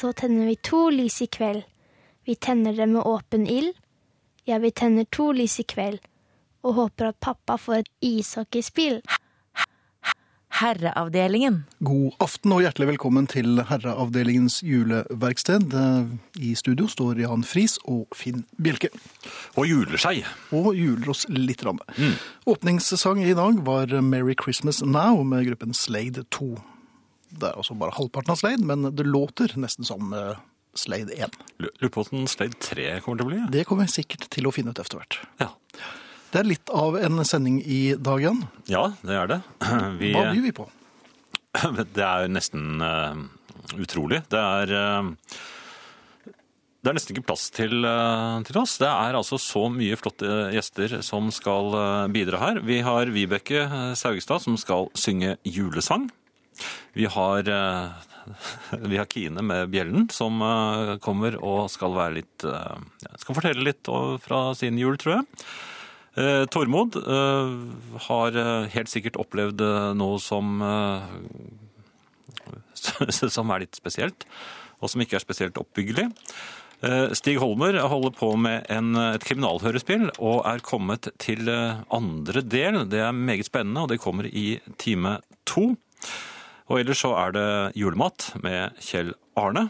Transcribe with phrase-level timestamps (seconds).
[0.00, 1.62] Så tenner vi to lys i kveld.
[2.24, 3.74] Vi tenner dem med åpen ild.
[4.48, 5.98] Ja, vi tenner to lys i kveld.
[6.64, 9.02] Og håper at pappa får et ishockeyspill.
[10.60, 11.58] Herreavdelingen.
[11.84, 15.76] God aften og hjertelig velkommen til Herreavdelingens juleverksted.
[15.76, 16.08] Eh,
[16.48, 18.88] I studio står Jan Friis og Finn Bjelke.
[19.60, 20.24] Og juler seg.
[20.56, 21.60] Og juler oss litt.
[21.68, 21.84] Rann.
[22.48, 26.54] Åpningssang i dag var Merry Christmas Now med gruppen Slade 2.
[27.30, 30.40] Det er altså bare halvparten av Slade, men det låter nesten som eh,
[30.78, 31.36] Slade 1.
[31.62, 33.40] Lu- Lurer på hvordan Slade 3 kommer til å bli.
[33.54, 35.20] Det kommer vi sikkert til å finne ut etter hvert.
[35.42, 35.50] Ja.
[36.30, 38.44] Det er litt av en sending i dag, igjen.
[38.70, 39.40] ja, det er det.
[40.02, 40.68] Vi, Hva byr vi på?
[41.96, 43.18] det er nesten uh,
[43.82, 44.20] utrolig.
[44.30, 45.08] Det er uh,
[46.80, 47.82] det er nesten ikke plass til,
[48.48, 48.78] til oss.
[48.80, 51.74] Det er altså så mye flotte gjester som skal
[52.14, 52.60] bidra her.
[52.64, 53.66] Vi har Vibeke
[54.00, 56.06] Saugestad som skal synge julesang.
[56.92, 57.88] Vi har, eh,
[58.90, 62.78] vi har Kine med bjellen som eh, kommer og skal litt eh,
[63.16, 63.88] Skal fortelle litt
[64.24, 65.26] fra sin jul, tror jeg.
[66.50, 66.96] Tormod
[68.08, 68.36] har
[68.74, 69.62] helt sikkert opplevd
[69.96, 70.58] noe som
[73.36, 74.26] som er litt spesielt,
[74.82, 76.08] og som ikke er spesielt oppbyggelig.
[77.16, 82.82] Stig Holmer holder på med en, et kriminalhørespill og er kommet til andre del.
[82.90, 85.70] Det er meget spennende, og det kommer i time to.
[86.70, 89.66] Og ellers så er det julemat med Kjell Arne.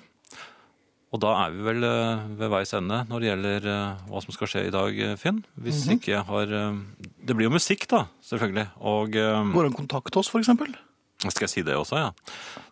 [1.10, 4.34] Og da er vi vel eh, ved veis ende når det gjelder eh, hva som
[4.36, 5.40] skal skje i dag, eh, Finn.
[5.58, 8.66] Hvis ikke jeg har Det blir jo musikk, da, selvfølgelig.
[8.84, 10.76] Og Går det an å kontakte oss, eksempel?
[11.20, 12.12] skal jeg si det også, ja?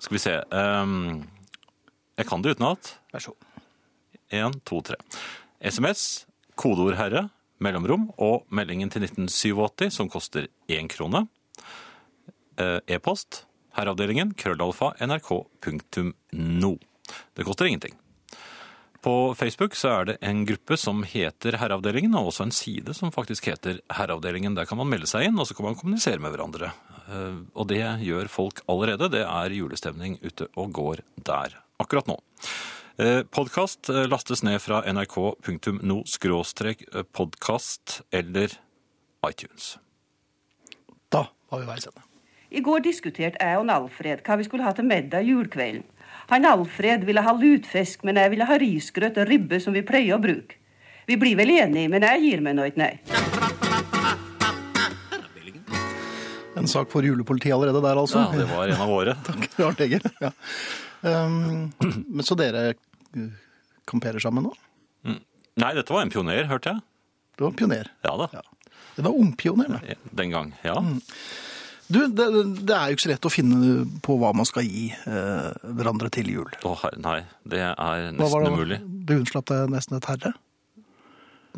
[0.00, 0.34] Skal vi se.
[2.16, 2.94] jeg kan det utenat.
[3.12, 3.66] Vær så god.
[4.32, 4.96] Én, to, tre.
[5.60, 7.28] SMS, kodeord 'herre',
[7.60, 11.26] mellomrom og meldingen til 1987 som koster én krone.
[12.88, 13.47] E-post
[13.78, 16.72] herreavdelingen krøllalfa nrk.no.
[17.34, 17.94] Det koster ingenting.
[19.00, 23.12] På Facebook så er det en gruppe som heter Herreavdelingen, og også en side som
[23.14, 24.56] faktisk heter Herreavdelingen.
[24.58, 26.72] Der kan man melde seg inn, og så kan man kommunisere med hverandre.
[27.06, 29.08] Eh, Og det gjør folk allerede.
[29.14, 32.18] Det er julestemning ute og går der akkurat nå.
[33.30, 36.00] Podkast lastes ned fra nrk.no
[37.14, 38.56] podkast eller
[39.28, 39.76] iTunes.
[41.14, 42.07] Da var vi veis ende.
[42.48, 45.84] I går diskuterte jeg og Alfred hva vi skulle ha til middag julekvelden.
[46.30, 50.16] Han Alfred ville ha lutfisk, men jeg ville ha risgrøt og ribbe som vi pleier
[50.16, 50.56] å bruke.
[51.08, 52.94] Vi blir vel enige, men jeg gir meg nå ikke, nei.
[56.58, 58.24] En sak for julepolitiet allerede der, altså.
[58.24, 59.14] Ja, det var en av våre.
[59.28, 60.04] Takk, Rart, Egil.
[60.20, 60.32] Ja.
[61.00, 63.28] Um, men så dere uh,
[63.88, 64.54] kamperer sammen nå?
[65.58, 66.82] Nei, dette var en pioner, hørte jeg.
[67.36, 67.92] Det var en pioner.
[68.06, 68.28] Ja da.
[68.36, 68.42] Ja.
[68.96, 69.78] Det var ungpioner.
[69.78, 69.96] da.
[70.18, 70.52] Den gang.
[70.66, 70.76] Ja.
[71.88, 72.26] Du, det,
[72.68, 75.46] det er jo ikke så lett å finne på hva man skal gi eh,
[75.78, 76.50] hverandre til jul.
[76.68, 78.50] Å, nei, det er Hva nesten var det?
[78.52, 78.78] umulig.
[79.08, 80.34] Du unnslapp deg nesten et herre.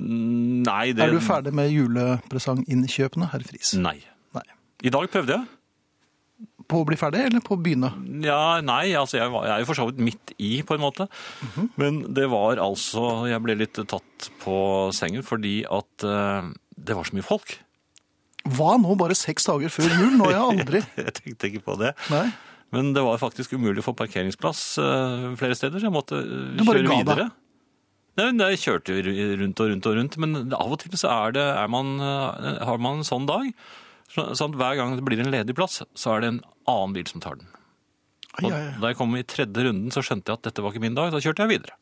[0.01, 3.75] Nei, det Er du ferdig med julepresanginnkjøpene, herr Friis?
[3.77, 3.99] Nei.
[4.37, 4.45] Nei.
[4.87, 5.49] I dag prøvde jeg.
[6.71, 7.91] På å bli ferdig, eller på å begynne?
[8.25, 10.85] Ja, nei, altså jeg, var, jeg er jo for så vidt midt i, på en
[10.85, 11.09] måte.
[11.81, 14.55] Men det var altså Jeg ble litt tatt på
[14.97, 17.57] sengen fordi at eh, det var så mye folk.
[18.49, 20.15] Hva nå, bare seks dager før jul?
[20.17, 21.93] Nå har jeg aldri Jeg tenkte ikke på det.
[22.11, 22.31] Nei.
[22.73, 26.57] Men det var faktisk umulig å få parkeringsplass eh, flere steder, så jeg måtte eh,
[26.79, 27.27] kjøre videre.
[28.21, 31.35] Nei, jeg kjørte ru- rundt og rundt og rundt, men av og til så er
[31.37, 33.51] det, er man, eh, har man en sånn dag.
[34.15, 37.07] så- Sånn hver gang det blir en ledig plass, så er det en annen bil
[37.11, 37.49] som tar den.
[38.41, 40.95] Og da jeg kom i tredje runden, så skjønte jeg at dette var ikke min
[40.95, 41.11] dag.
[41.13, 41.75] Da kjørte jeg videre.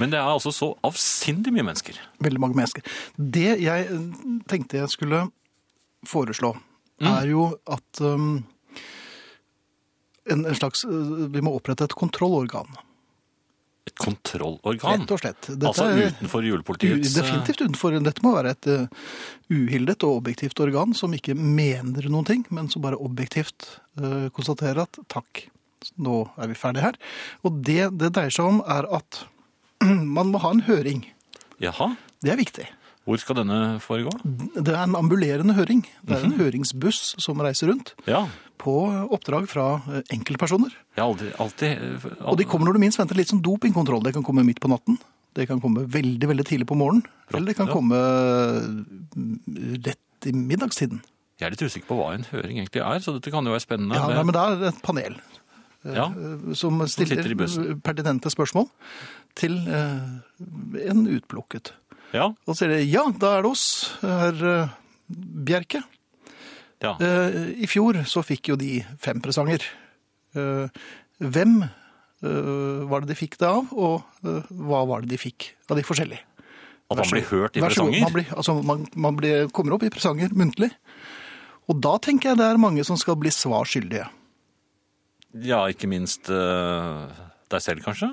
[0.00, 1.98] Men det er altså så avsindig mye mennesker.
[2.24, 2.84] Veldig mange mennesker.
[3.16, 4.04] Det jeg eh,
[4.48, 5.26] tenkte jeg skulle
[6.08, 6.54] foreslå,
[7.00, 8.42] er jo at um,
[10.28, 12.68] en, en slags uh, Vi må opprette et kontrollorgan.
[13.88, 15.00] Et kontrollorgan.
[15.00, 15.48] Rett og slett.
[15.48, 17.96] Dette altså utenfor julepolitiets eh, Definitivt utenfor.
[18.04, 19.08] Dette må være et uh,
[19.52, 23.74] uhildet og objektivt organ som ikke mener noen ting, men som bare objektivt
[24.32, 25.42] konstaterer at takk,
[26.00, 26.96] nå er vi ferdige her.
[27.44, 29.24] Og det det dreier seg om, er at
[30.16, 31.04] man må ha en høring.
[31.62, 31.94] Jaha.
[32.20, 32.66] Det er viktig.
[33.08, 34.12] Hvor skal denne foregå?
[34.54, 35.80] Det er en ambulerende høring.
[36.06, 38.26] Det er en høringsbuss som reiser rundt Ja.
[38.60, 38.74] på
[39.08, 40.74] oppdrag fra eh, enkeltpersoner.
[40.98, 44.04] Ja, alltid, alltid, alltid, eh, Og de kommer når du minst venter litt som dopingkontroll.
[44.04, 45.00] Det kan komme midt på natten.
[45.34, 47.06] Det kan komme veldig, veldig tidlig på morgenen.
[47.32, 47.74] Eller det kan ja.
[47.74, 47.98] komme
[49.16, 51.00] mm, rett i middagstiden.
[51.40, 53.64] Jeg er litt usikker på hva en høring egentlig er, så dette kan jo være
[53.64, 53.96] spennende.
[53.96, 55.16] Ja, nei, men det er et panel
[55.84, 56.08] ja.
[56.10, 57.22] eh, som stiller
[57.84, 58.68] pertinente spørsmål
[59.38, 61.72] til eh, en utplukket.
[62.12, 62.30] ja.
[62.46, 63.66] Og så sier de ja, da er det oss,
[64.02, 64.72] herr eh,
[65.10, 65.82] Bjerke.
[66.82, 66.96] ja.
[67.00, 69.64] Eh, I fjor så fikk jo de fem presanger.
[70.34, 70.66] Eh,
[71.20, 71.60] Hvem
[72.20, 74.02] var det de fikk det av, og
[74.52, 76.20] hva var det de fikk av de forskjellige.
[76.90, 78.02] At man blir hørt i presanger?
[78.04, 80.68] Man, blir, altså, man, man blir, kommer opp i presanger muntlig.
[81.68, 84.04] Og da tenker jeg det er mange som skal bli svar skyldige.
[85.38, 87.18] Ja, ikke minst eh,
[87.52, 88.10] deg selv, kanskje?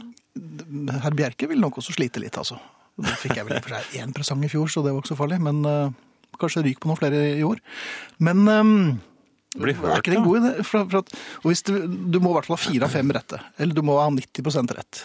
[1.02, 2.60] Herr Bjerke vil nok også slite litt, altså.
[2.98, 5.14] Da fikk jeg vel i for seg én presang i fjor, så det var ikke
[5.14, 5.40] så farlig.
[5.42, 5.96] Men øh,
[6.42, 7.62] kanskje ryk på noen flere i år.
[8.22, 8.46] Men
[9.58, 10.52] øhm, hørt, er ikke det en god idé?
[10.68, 11.78] For, for at, du,
[12.14, 13.40] du må i hvert fall ha fire av fem rette.
[13.58, 15.02] Eller du må ha 90% rett.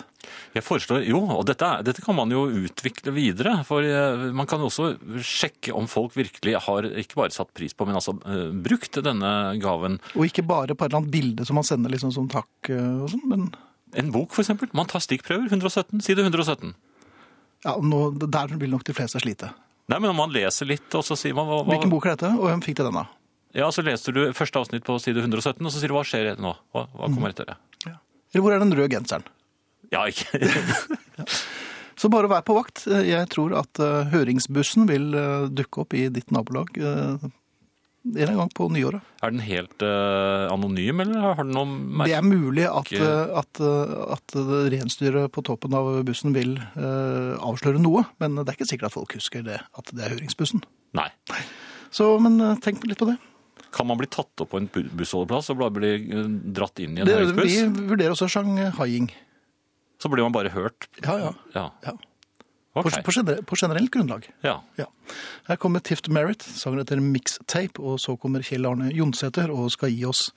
[0.55, 3.57] Jeg foreslår, jo, og dette, dette kan man jo utvikle videre.
[3.69, 4.93] For eh, man kan også
[5.25, 9.33] sjekke om folk virkelig har ikke bare satt pris på, men altså eh, brukt denne
[9.63, 9.99] gaven.
[10.15, 13.05] Og ikke bare på et eller annet bilde som man sender liksom som takk øh,
[13.07, 13.53] og sånn, men
[13.93, 14.71] En bok, eksempel.
[14.73, 15.51] Man tar stikkprøver.
[15.53, 16.71] 117, side 117.
[17.67, 19.51] ja, nå, der vil nok de fleste slite.
[19.91, 22.17] Nei, men om man leser litt, og så sier man hva, hva, Hvilken bok er
[22.17, 23.05] dette, og hvem fikk til denne?
[23.53, 26.39] Ja, så leser du første avsnitt på side 117, og så sier du hva skjer
[26.41, 26.55] nå?
[26.73, 27.59] Hva, hva kommer etter det?
[28.33, 29.27] Eller hvor er den røde genseren?
[29.93, 30.41] Ja, ikke
[32.01, 32.87] Så bare vær på vakt.
[32.89, 38.67] Jeg tror at øh, høringsbussen vil øh, dukke opp i ditt nabolag en gang på
[38.73, 39.05] nyåret.
[39.23, 44.35] Er den helt uh, anonym, eller har den noe Det er mulig at, at, at
[44.75, 48.97] renstyret på toppen av bussen vil uh, avsløre noe, men det er ikke sikkert at
[48.97, 50.65] folk husker det, at det er høringsbussen.
[50.99, 51.13] Nei.
[51.95, 53.21] Så, men tenk litt på det.
[53.73, 57.03] Kan man bli tatt opp på en bu- bussholdeplass og bli eh, dratt inn i
[57.05, 57.53] en det høringsbuss?
[57.53, 59.11] vi vurderer også sjanghaiing.
[60.03, 60.89] Så blir man bare hørt?
[61.05, 61.33] Ja, ja.
[61.55, 61.69] Ja.
[61.87, 61.97] ja.
[62.75, 63.03] Okay.
[63.03, 64.29] På, på, generelt, på generelt grunnlag.
[64.43, 64.63] Ja.
[64.81, 64.87] Ja.
[65.49, 69.93] Her kommer Tift Merritt, sangen heter Mixtape, og så kommer Kjell Arne Jonsæter og skal
[69.93, 70.31] gi oss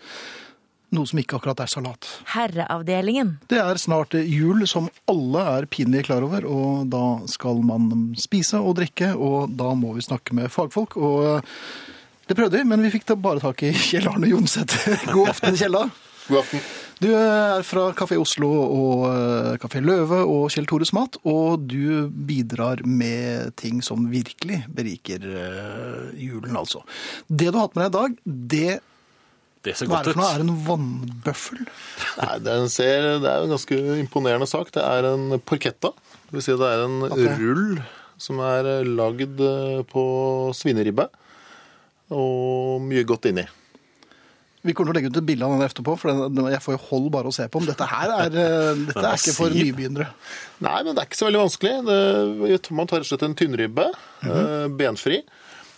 [0.96, 2.08] noe som ikke akkurat er salat.
[2.36, 3.34] Herreavdelingen.
[3.52, 8.60] Det er snart jul, som alle er pinlig klar over, og da skal man spise
[8.62, 10.96] og drikke, og da må vi snakke med fagfolk.
[11.00, 11.42] Og
[12.26, 14.98] det prøvde vi, men vi fikk da bare tak i Kjell Arne Jonsæter.
[15.16, 15.86] God aften, Kjella.
[16.26, 16.64] God aften.
[17.04, 22.08] Du er fra Kafé Oslo og eh, Kafé Løve og Kjell Tores Mat, og du
[22.08, 26.86] bidrar med ting som virkelig beriker eh, julen, altså.
[27.28, 28.16] Det du har hatt med deg i dag,
[28.56, 28.72] det,
[29.68, 30.32] Det ser hva er det for noe?
[30.32, 31.62] Er det en vannbøffel?
[32.22, 34.72] Nei, den ser, det er en ganske imponerende sak.
[34.74, 35.92] Det er en porketta.
[36.30, 37.36] Det vil si det er en okay.
[37.44, 37.78] rull
[38.22, 40.06] som er eh, lagd eh, på
[40.56, 41.10] svineribbe.
[42.14, 43.46] Og mye godt inni.
[44.66, 46.10] Vi kommer til å legge ut et bilde av den etterpå, for
[46.50, 47.62] jeg får jo hold bare å se på.
[47.62, 50.08] Men dette her er, eh, dette er ikke for nybegynnere.
[50.66, 51.74] Nei, men det er ikke så veldig vanskelig.
[51.86, 53.86] Det, man tar rett og slett en tynnribbe,
[54.26, 55.20] eh, benfri.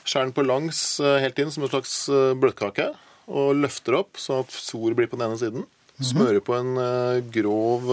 [0.08, 1.96] Skjærer den på langs eh, helt inn som en slags
[2.40, 2.94] bløtkake.
[3.28, 5.68] Og løfter opp sånn at sor blir på den ene siden.
[5.98, 6.78] Smører på en
[7.34, 7.90] grov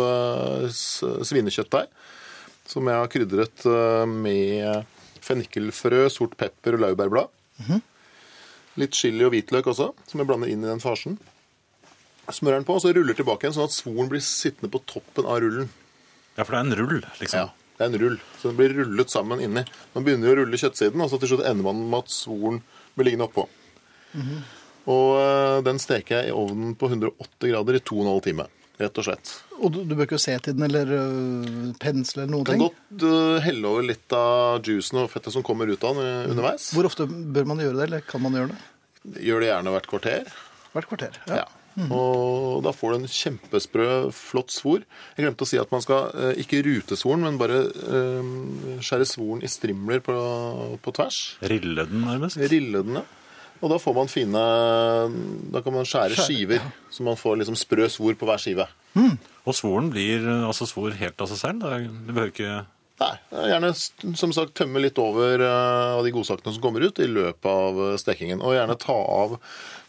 [0.69, 1.89] svinekjøttdeig
[2.69, 3.65] som jeg har krydret
[4.13, 4.85] med
[5.25, 7.33] fennikelfrø, sort pepper og laurbærblad.
[8.81, 11.19] Litt chili og hvitløk også, som jeg blander inn i den farsen.
[12.33, 15.29] Smører den på, og så ruller tilbake igjen, sånn at svoren blir sittende på toppen
[15.29, 15.69] av rullen.
[16.35, 17.45] Ja, for det er en rull, liksom.
[17.45, 18.17] Ja, det er en rull.
[18.41, 19.63] Så den blir rullet sammen inni.
[19.95, 22.63] Man begynner å rulle kjøttsiden, og så til slutt ender man med at svoren
[22.97, 23.47] blir liggende oppå.
[24.91, 28.49] Og øh, den steker jeg i ovnen på 108 grader i 2,5 time.
[28.81, 29.31] Rett og slett.
[29.63, 32.65] Og du, du bør ikke se til den eller øh, pensle eller noen Kan ting.
[32.65, 36.31] godt øh, helle over litt av juicen og fettet som kommer ut av den øh,
[36.33, 36.73] underveis.
[36.75, 38.59] Hvor ofte bør man gjøre det, eller kan man gjøre det?
[39.29, 40.33] Gjør det gjerne hvert kvarter.
[40.75, 41.21] Hvert kvarter.
[41.31, 41.45] Ja.
[41.91, 44.83] Og da får du en kjempesprø, flott svor.
[45.17, 47.65] Jeg glemte å si at man skal ikke rute svoren, men bare
[48.79, 50.15] skjære svoren i strimler på,
[50.83, 51.19] på tvers.
[51.51, 52.39] Rille den, nærmest.
[52.51, 53.05] Rille den, ja.
[53.63, 54.41] Og da får man fine
[55.55, 56.61] Da kan man skjære Skjære, skiver,
[56.93, 58.67] så man får liksom sprø svor på hver skive.
[59.45, 61.61] Og svoren blir altså svor helt av seg selv.
[61.65, 62.67] Det er- Du behøver ikke
[63.01, 63.17] Nei,
[63.51, 63.73] Gjerne
[64.17, 67.75] som sagt tømme litt over eh, av de godsakene som kommer ut i løpet av
[67.91, 68.39] eh, stekingen.
[68.41, 69.35] Og gjerne ta av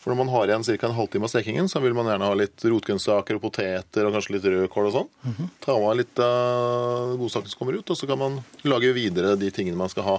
[0.01, 0.87] For når man har igjen ca.
[0.87, 4.33] en halvtime av stekingen, så vil man gjerne ha litt rotgrønnsaker og poteter og kanskje
[4.35, 5.47] litt rødkål og sånn.
[5.61, 9.49] Ta av litt av godsakene som kommer ut, og så kan man lage videre de
[9.51, 10.17] tingene man skal ha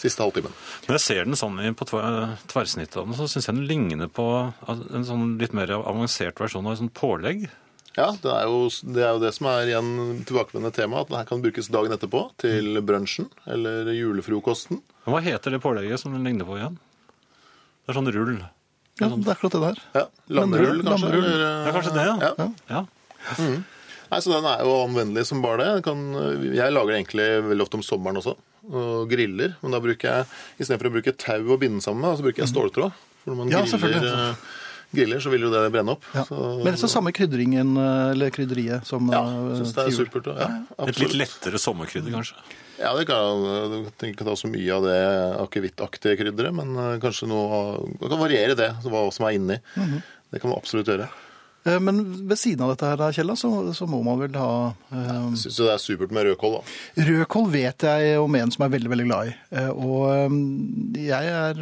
[0.00, 0.52] siste halvtimen.
[0.88, 4.08] Når jeg ser den sånn på tver- tverrsnittet av den, så syns jeg den ligner
[4.08, 4.26] på
[4.68, 7.48] en sånn litt mer avansert versjon av et sånt pålegg.
[7.98, 9.88] Ja, det er, jo, det er jo det som er igjen
[10.24, 14.78] tilbakevendende tema, at den her kan brukes dagen etterpå til brunsjen eller julefrokosten.
[15.04, 16.76] Men Hva heter det pålegget som den ligner på igjen?
[17.84, 18.36] Det er sånn rull.
[19.00, 19.78] Ja, det er akkurat det der.
[19.96, 20.04] Ja,
[20.38, 21.08] Lammerull, kanskje?
[21.10, 21.24] Lammerull.
[21.24, 22.32] eller, Ja, kanskje det, ja.
[22.38, 22.48] ja.
[22.70, 22.82] Ja.
[24.10, 25.84] Nei, så Den er jo anvendelig som bare det.
[25.86, 26.00] Kan,
[26.54, 28.36] jeg lager det egentlig veldig ofte om sommeren også,
[28.68, 29.54] og griller.
[29.62, 30.26] Men da bruker jeg,
[30.60, 32.92] istedenfor å bruke tau og binde sammen med, så bruker jeg ståltråd.
[33.24, 34.34] For når man Ja, griller, eh,
[34.94, 36.02] griller, så vil jo det brenne opp.
[36.14, 36.24] Ja.
[36.24, 39.22] Så, Men det er så samme krydringen, øh, eller krydderiet, som ja,
[39.60, 40.26] syns det er supert.
[40.36, 40.48] Ja,
[40.88, 42.34] Et litt lettere sommerkrydder, kanskje.
[42.80, 45.00] Ja, det kan, du trenger ikke ta så mye av det
[45.44, 49.58] akevittaktige krydderet, men eh, kanskje noe av- kan variere det, hva som er inni.
[49.76, 50.02] Mhm.
[50.32, 51.08] Det kan man absolutt gjøre.
[51.68, 51.98] Eh, Men
[52.28, 54.50] ved siden av dette her, da, Kjella, så, så må man vel ha
[54.90, 55.34] um...
[55.36, 57.04] Syns du det er supert med rødkål, da.
[57.10, 59.34] Rødkål vet jeg om en som er veldig, veldig glad i.
[59.60, 60.38] Eh, Og eh,
[61.10, 61.60] jeg er,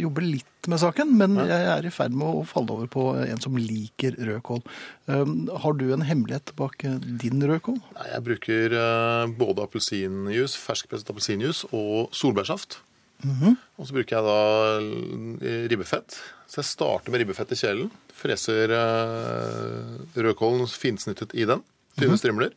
[0.00, 3.40] jobber litt med saken, men jeg er i ferd med å falle over på en
[3.40, 4.60] som liker rødkål.
[5.08, 6.84] Har du en hemmelighet bak
[7.22, 7.78] din rødkål?
[7.96, 8.74] Nei, Jeg bruker
[9.40, 12.76] både appelsinjuice, ferskpresset appelsinjuice og solbærsaft.
[13.24, 16.18] Og så bruker jeg da ribbefett.
[16.50, 17.92] Så jeg starter med ribbefett i kjelen.
[18.16, 21.62] Freser eh, rødkålen finsnittet i den.
[21.94, 22.56] Tynne strimler.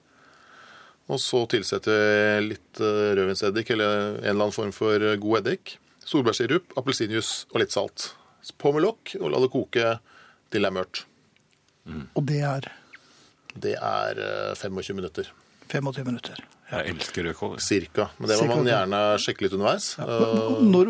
[1.12, 5.44] Og så tilsetter jeg litt eh, rødvinseddik eller en eller annen form for eh, god
[5.44, 5.76] eddik.
[6.10, 8.10] Solbærsirup, appelsinjuice og litt salt.
[8.60, 9.92] På med lokk og la det koke
[10.52, 11.04] til det er mørt.
[12.16, 12.72] Og det er
[13.54, 15.30] Det er eh, 25 minutter.
[15.70, 16.42] 25 minutter.
[16.72, 17.60] Jeg elsker rødkål.
[17.62, 18.10] Cirka.
[18.18, 19.94] Men det må man gjerne sjekke litt underveis.
[20.02, 20.90] Når,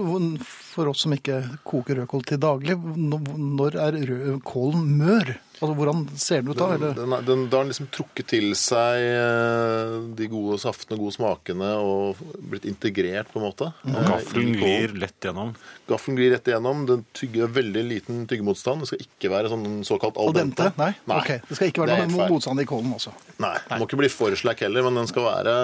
[0.74, 5.36] for oss som ikke koker rødkål til daglig, når er rødkålen mør?
[5.64, 6.68] Altså, Hvordan ser den ut da?
[6.76, 6.96] Eller?
[6.98, 11.16] Den, den, da har den liksom trukket til seg eh, de gode saftene og gode
[11.16, 13.70] smakene og blitt integrert, på en måte.
[13.86, 13.94] Mm.
[13.94, 15.54] eh, Gaffelen glir lett gjennom.
[15.88, 16.84] Gaffelen glir rett igjennom.
[16.90, 18.84] Den tygger veldig liten tyggemotstand.
[18.84, 20.68] Det skal ikke være sånn såkalt al dente?
[20.82, 20.92] Nei?
[21.08, 21.22] Nei.
[21.22, 21.40] Okay.
[21.48, 22.36] Det skal ikke være noe feil.
[22.36, 23.16] motstand i kålen også.
[23.44, 25.58] Nei, Den må ikke bli for sleik heller, men den skal være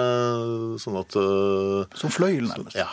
[0.80, 1.98] sånn at uh...
[1.98, 2.78] Som fløyel, nærmest.
[2.78, 2.88] Ja.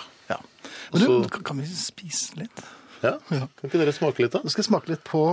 [0.88, 0.94] Ja.
[0.94, 2.62] Men du, Så- kan- kan vi spise litt?
[3.04, 3.18] ja.
[3.30, 3.48] Ja.
[3.60, 4.40] Kan ikke dere smake litt, da?
[4.44, 5.24] Nå skal jeg smake litt på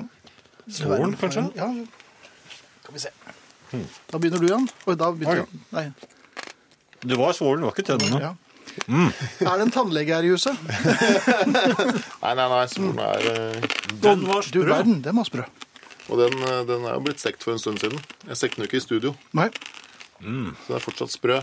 [0.68, 1.44] Svoren, kanskje?
[1.56, 1.68] Ja.
[2.82, 3.10] Skal vi se.
[4.10, 4.68] Da begynner du, Jan.
[4.86, 5.46] Oi, da begynner Oi.
[5.50, 5.58] du.
[5.76, 5.92] Nei.
[7.04, 8.20] Du var svoren, du var ikke tennene.
[8.20, 8.34] Ja.
[8.88, 10.56] Er det en tannlege her i huset?
[12.22, 12.62] Nei, nei, nei.
[12.72, 13.66] Svoren er eh,
[14.02, 14.64] Den var Du sprø.
[14.70, 15.44] verden, den var sprø.
[16.08, 18.00] Og den, eh, den er jo blitt stekt for en stund siden.
[18.28, 19.48] Jeg stekte den jo ikke i studio, Nei.
[20.20, 21.38] så den er fortsatt sprø.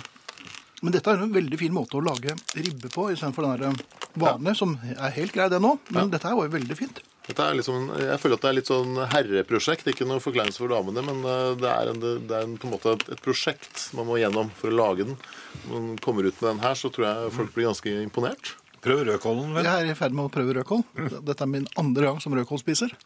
[0.82, 4.58] Men dette er en veldig fin måte å lage ribbe på, istedenfor den der vanlige,
[4.60, 5.76] som er helt grei, det nå.
[5.96, 7.02] Men dette her var jo veldig fint.
[7.28, 9.90] Dette er liksom, jeg føler at det er litt sånn herreprosjekt.
[9.92, 12.74] Ikke noe forkleinelse for damene, men eh, det er, en, det er en, på en
[12.74, 15.20] måte et, prosjekt man må gjennom for å lage den.
[15.68, 18.56] Når man kommer ut med den her, så tror jeg folk blir ganske imponert.
[18.82, 19.70] Prøv rødkålen, vel.
[19.70, 20.82] Jeg er i ferd med å prøve rødkål.
[21.22, 22.98] Dette er min andre gang som rødkålspiser.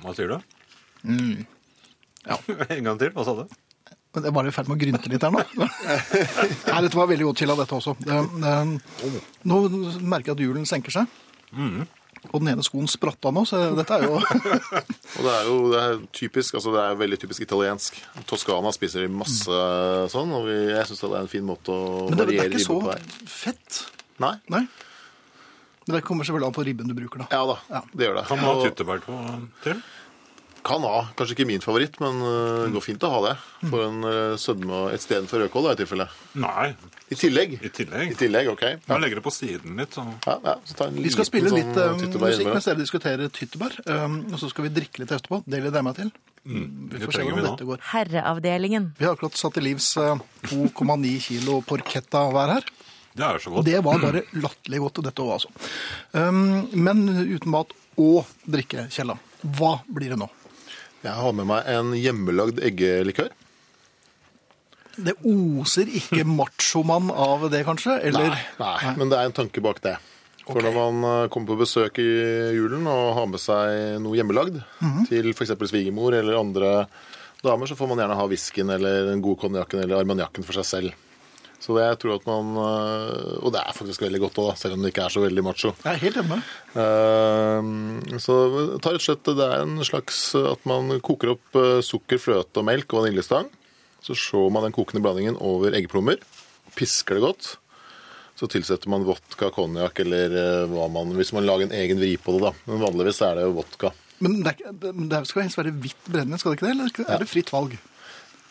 [0.00, 0.38] Hva sier du?
[2.24, 2.40] Ja.
[2.78, 3.12] en gang til.
[3.12, 3.44] Hva sa du?
[4.16, 5.42] Men jeg var i ferd med å grynte litt her nå.
[6.72, 7.92] Nei, dette var veldig godt chilla, dette også.
[8.08, 9.18] Eh, eh,
[9.50, 9.58] Nå
[10.00, 11.12] merker jeg at hjulen senker seg.
[12.32, 14.16] Og den ene skoen spratt av nå, så dette er jo
[15.20, 18.00] Og det er jo det er typisk, altså det er veldig typisk italiensk.
[18.26, 19.60] Toskana spiser de masse
[20.10, 22.16] sånn, og jeg syns det er en fin måte å variere ribba på.
[22.16, 23.82] Men det, det er ikke så fett.
[24.24, 24.32] Nei?
[24.56, 24.64] Nei.
[25.86, 27.28] Men det kommer selvfølgelig an på ribben du bruker, da.
[27.30, 27.84] Ja da, Ja.
[27.94, 28.24] det gjør det.
[28.32, 29.20] Kan man ha tyttebær på
[29.68, 29.84] til?
[30.66, 31.04] Kan ha.
[31.14, 33.34] Kanskje ikke min favoritt, men uh, det går fint å ha det.
[33.70, 36.06] For en uh, sødme og istedenfor rødkål, da, i tilfelle.
[36.42, 36.64] Nei,
[37.14, 37.52] I tillegg.
[37.62, 38.12] i tillegg.
[38.16, 38.64] I tillegg, OK.
[38.66, 39.94] Jeg legger det på siden litt.
[39.94, 40.02] Så.
[40.26, 42.80] Ja, ja, så ta en Vi skal spille sånn, litt eh, tyttebær musikk mens dere
[42.82, 43.76] diskuterer tyttebær.
[43.86, 45.38] Um, og så skal vi drikke litt etterpå.
[45.46, 46.10] Det gleder jeg meg til.
[46.46, 47.84] Vi får se om hvordan dette går.
[47.92, 48.88] Herreavdelingen.
[48.98, 52.66] Vi har akkurat satt til livs eh, 2,9 kilo porchetta hver her.
[53.16, 53.68] Det er så Og godt.
[53.70, 55.52] det var bare latterlig godt, dette òg, altså.
[56.12, 57.70] Um, men uten mat
[58.02, 59.14] og drikke, Kjella.
[59.56, 60.26] Hva blir det nå?
[61.04, 63.28] Jeg har med meg en hjemmelagd eggelikør.
[64.96, 67.98] Det oser ikke machomann av det, kanskje?
[68.08, 68.30] Eller?
[68.32, 68.44] Nei,
[68.82, 69.96] nei, men det er en tanke bak det.
[70.46, 72.06] For når man eh, kommer på besøk i
[72.54, 75.06] julen og har med seg noe hjemmelagd Mhm.
[75.10, 75.52] til f.eks.
[75.68, 76.70] svigermor eller andre
[77.42, 80.64] damer, så får man gjerne ha whiskyen eller den gode konjakken eller armaniakken for seg
[80.70, 80.94] selv.
[81.66, 84.76] Så det jeg tror at man eh, Og det er faktisk veldig godt òg, selv
[84.76, 85.72] om det ikke er så veldig macho.
[85.82, 86.38] Jeg er helt enig.
[86.78, 88.36] Eh, Så
[88.78, 92.62] ta rett og slett det er en slags at man koker opp eh, sukker, fløte
[92.62, 93.50] og melk og vaniljestang.
[94.06, 96.20] Så slår man den kokende blandingen over eggeplommer.
[96.76, 97.48] pisker det godt.
[98.36, 102.34] Så tilsetter man vodka, konjakk eller hva man Hvis man lager en egen vri på
[102.36, 102.52] det, da.
[102.68, 103.90] Men vanligvis er det jo vodka.
[104.22, 106.74] Men det, er, det det skal helst være hvitt brennende, skal det ikke det?
[106.76, 107.74] Eller er det fritt valg?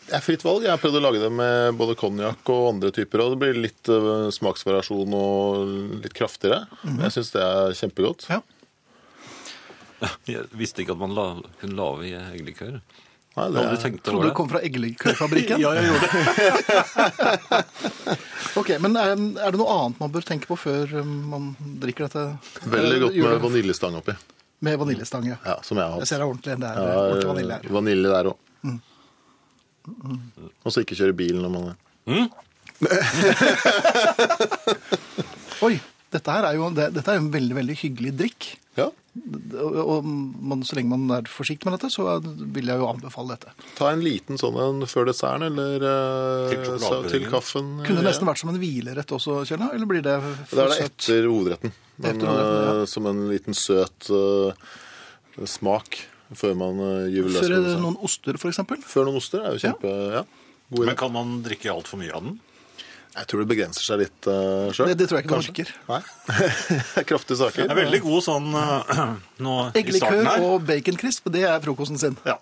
[0.06, 0.62] Det er fritt valg.
[0.62, 3.56] Jeg har prøvd å lage det med både konjakk og andre typer, og det blir
[3.58, 5.72] litt eh, smaksvariasjon og
[6.04, 6.60] litt kraftigere.
[6.86, 8.28] Jeg syns det er kjempegodt.
[8.30, 8.38] Ja.
[10.30, 11.24] Jeg visste ikke at man la,
[11.60, 12.76] kunne lage i eggelikør.
[13.36, 15.58] Nei, det hadde aldri er, tenkt Trodde du kom fra eggelikørfabrikken?
[15.64, 17.64] Ja, jeg gjorde det.
[18.60, 21.50] Ok, Men er, er det noe annet man bør tenke på før um, man
[21.82, 22.22] drikker dette?
[22.72, 24.14] veldig eh, godt med vaniljestang oppi.
[24.64, 25.36] Med vaniljestang, ja.
[25.44, 26.08] Ja, som jeg har Jeg hatt.
[26.08, 26.54] ser det er ordentlig.
[26.62, 27.68] Det er Ja, ordentlig vanilje her.
[27.76, 28.38] vanilje der òg.
[29.86, 31.74] Og så ikke kjøre bil når man
[35.66, 35.74] Oi,
[36.12, 38.48] dette her er jo det, dette er en veldig, veldig hyggelig drikk.
[38.76, 38.90] Ja.
[39.56, 43.36] Og, og man, så lenge man er forsiktig med dette, så vil jeg jo anbefale
[43.38, 43.54] dette.
[43.78, 47.70] Ta en liten sånn en før desserten, eller eh, Til så- til kaffen.
[47.86, 48.10] Kunne det ja.
[48.10, 49.70] nesten vært som en hvilerett også, Kjella?
[49.72, 50.18] Eller blir det
[50.50, 50.98] for er det søtt?
[51.00, 51.72] etter hovedretten.
[51.96, 52.74] Men, Etter hovedretten, ja.
[52.82, 54.52] eh, Som en liten søt uh,
[55.48, 56.02] smak.
[56.34, 57.76] Før man eh, gyver løs Før på det.
[57.84, 58.82] noen oster, for eksempel.
[58.82, 59.94] Før noen oster er jo kjempe...
[60.10, 60.24] Ja.
[60.24, 60.26] ja.
[60.82, 62.40] Men kan man drikke altfor mye av den?
[63.16, 64.90] Jeg tror det begrenser seg litt uh, sjøl.
[64.90, 65.70] Det, det tror jeg ikke man orker.
[65.88, 66.00] Nei.
[67.12, 67.62] kraftige saker.
[67.62, 69.14] Det er veldig god sånn uh,
[69.46, 70.42] nå i starten her.
[70.44, 72.18] og baconcrisp, det er frokosten sin.
[72.28, 72.36] Ja.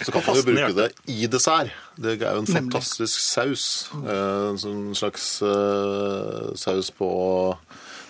[0.00, 1.74] Så kan man jo bruke det i dessert.
[2.00, 2.54] Det er jo en Nemlig.
[2.56, 3.64] fantastisk saus.
[4.00, 7.10] Eh, En sånn slags uh, saus på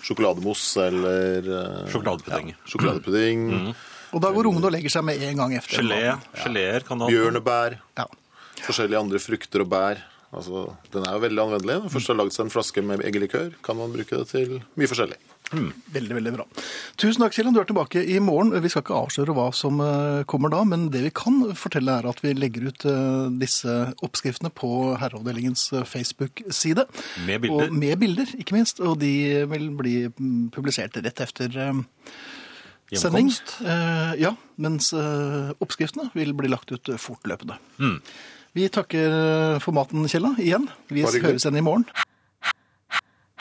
[0.05, 2.53] sjokolademousse eller uh, Sjokoladepudding.
[2.53, 3.43] Ja, sjokoladepudding.
[4.11, 5.81] Og da går ungene og legger seg med en gang efter.
[5.81, 6.15] Gelé.
[6.43, 7.09] Geléer kan ha.
[7.11, 7.77] Bjørnebær.
[7.99, 8.07] Ja.
[8.61, 10.01] Forskjellige andre frukter og bær.
[10.31, 11.75] Altså, den er jo veldig anvendelig.
[11.75, 14.61] Når man først har lagd seg en flaske med eggelikør, kan man bruke det til
[14.79, 15.19] mye forskjellig.
[15.51, 16.45] Veldig, veldig bra.
[17.01, 17.57] Tusen takk, Kjelland.
[17.57, 18.53] Du er tilbake i morgen.
[18.63, 22.07] Vi skal ikke avsløre hva som eh, kommer da, men det vi kan fortelle er
[22.07, 23.75] at vi legger ut eh, disse
[24.05, 26.87] oppskriftene på Herreavdelingens eh, Facebook-side.
[27.27, 27.67] Med bilder.
[27.67, 28.79] Og med bilder, ikke minst.
[28.79, 29.11] Og de
[29.51, 31.83] vil bli mm, publisert rett efter eh,
[32.99, 33.31] sending.
[33.63, 37.57] Eh, ja, mens eh, oppskriftene vil bli lagt ut eh, fortløpende.
[37.79, 37.97] Mm.
[38.57, 40.67] Vi takker eh, for maten, Kjella, igjen.
[40.91, 41.87] Vi høres igjen i morgen.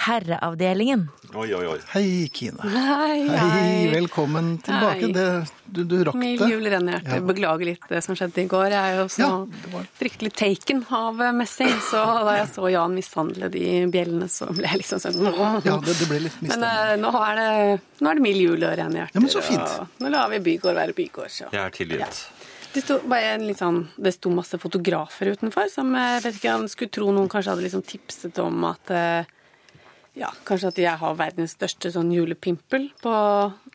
[0.01, 1.09] Herreavdelingen.
[1.35, 1.79] Oi, oi, oi.
[1.93, 2.57] Hei, Kine.
[2.65, 5.03] Hei, Hei, hei velkommen tilbake.
[5.05, 5.11] Hei.
[5.13, 5.27] Det,
[5.77, 6.49] du, du rakk Mild det.
[6.55, 7.19] jul, Renate.
[7.19, 7.21] Ja.
[7.29, 8.71] Beklager litt det som skjedde i går.
[8.73, 9.31] Jeg er jo så Ja,
[9.75, 14.49] var- fryktelig taken av eh, messing, så da jeg så Jan mishandle de bjellene, så
[14.57, 16.93] ble jeg liksom sånn Ja, det, det ble litt Men mistemmelig.
[16.93, 19.19] eh, nå, er det, nå er det mild jul og rene hjerter.
[19.21, 19.75] Ja, men så fint.
[19.85, 21.31] Og nå lar vi bygård være bygård.
[21.37, 21.51] Så.
[21.53, 22.23] Jeg er tilgitt.
[22.73, 26.53] Det sto, bare en litt sånn, det sto masse fotografer utenfor som jeg vet ikke,
[26.57, 29.37] han skulle tro noen kanskje hadde liksom tipset om at eh,
[30.21, 33.13] ja, kanskje at jeg har verdens største sånn julepimpel på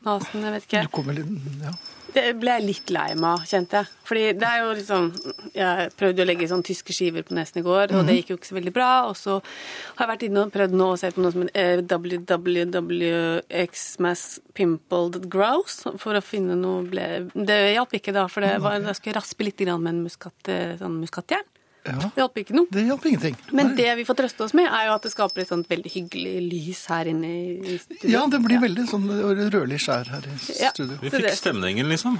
[0.05, 0.45] nesen.
[0.45, 0.85] Jeg vet ikke.
[0.85, 1.29] Du kommer litt,
[1.63, 1.73] ja.
[2.15, 3.87] Det ble jeg litt lei meg av, kjente jeg.
[4.07, 5.03] Fordi det er jo liksom
[5.51, 8.37] Jeg prøvde å legge sånn tyske skiver på nesen i går, og det gikk jo
[8.39, 8.91] ikke så veldig bra.
[9.09, 11.75] Og så har jeg vært inne og prøvd nå å se på noe som er
[11.83, 17.05] www.xmaspimple.grouse Pimpled Grouse for å finne noe ble...
[17.35, 20.39] Det hjalp ikke, da, for det var, jeg skulle raspe litt med en muskat,
[20.79, 21.47] sånn muskatjern.
[21.85, 21.97] Ja.
[21.99, 22.67] Det hjalp ikke noe.
[22.71, 23.35] Det hjalp ingenting.
[23.51, 23.75] Men Nei.
[23.77, 26.35] det vi får trøste oss med, er jo at det skaper et sånt veldig hyggelig
[26.49, 27.29] lys her inne
[27.61, 28.09] i studio.
[28.09, 29.05] Ja, det blir veldig sånn
[29.53, 30.71] rødlig skjær her i Ja.
[30.73, 30.97] studio.
[31.01, 32.19] Vi fikk stemningen, liksom.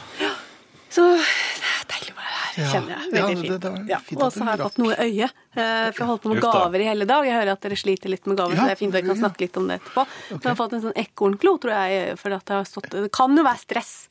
[0.95, 1.25] Så det
[1.65, 2.67] er deilig å være her, Ja.
[2.71, 3.03] kjenner jeg.
[3.11, 3.61] Ja, Veldig det- fint.
[3.61, 3.97] det var Ja.
[3.99, 5.31] fint Og så har jeg fått noe i øyet.
[5.55, 6.51] eh, For jeg holdt på med da.
[6.53, 7.25] gaver i hele dag.
[7.25, 9.07] Jeg hører at dere sliter litt med gaver, Ja, så det er fint at vi
[9.09, 10.07] kan snakke litt om det etterpå.
[10.29, 13.11] Så jeg har fått en sånn ekornklo, tror jeg, for at jeg har stått Det
[13.11, 14.07] kan jo være stress.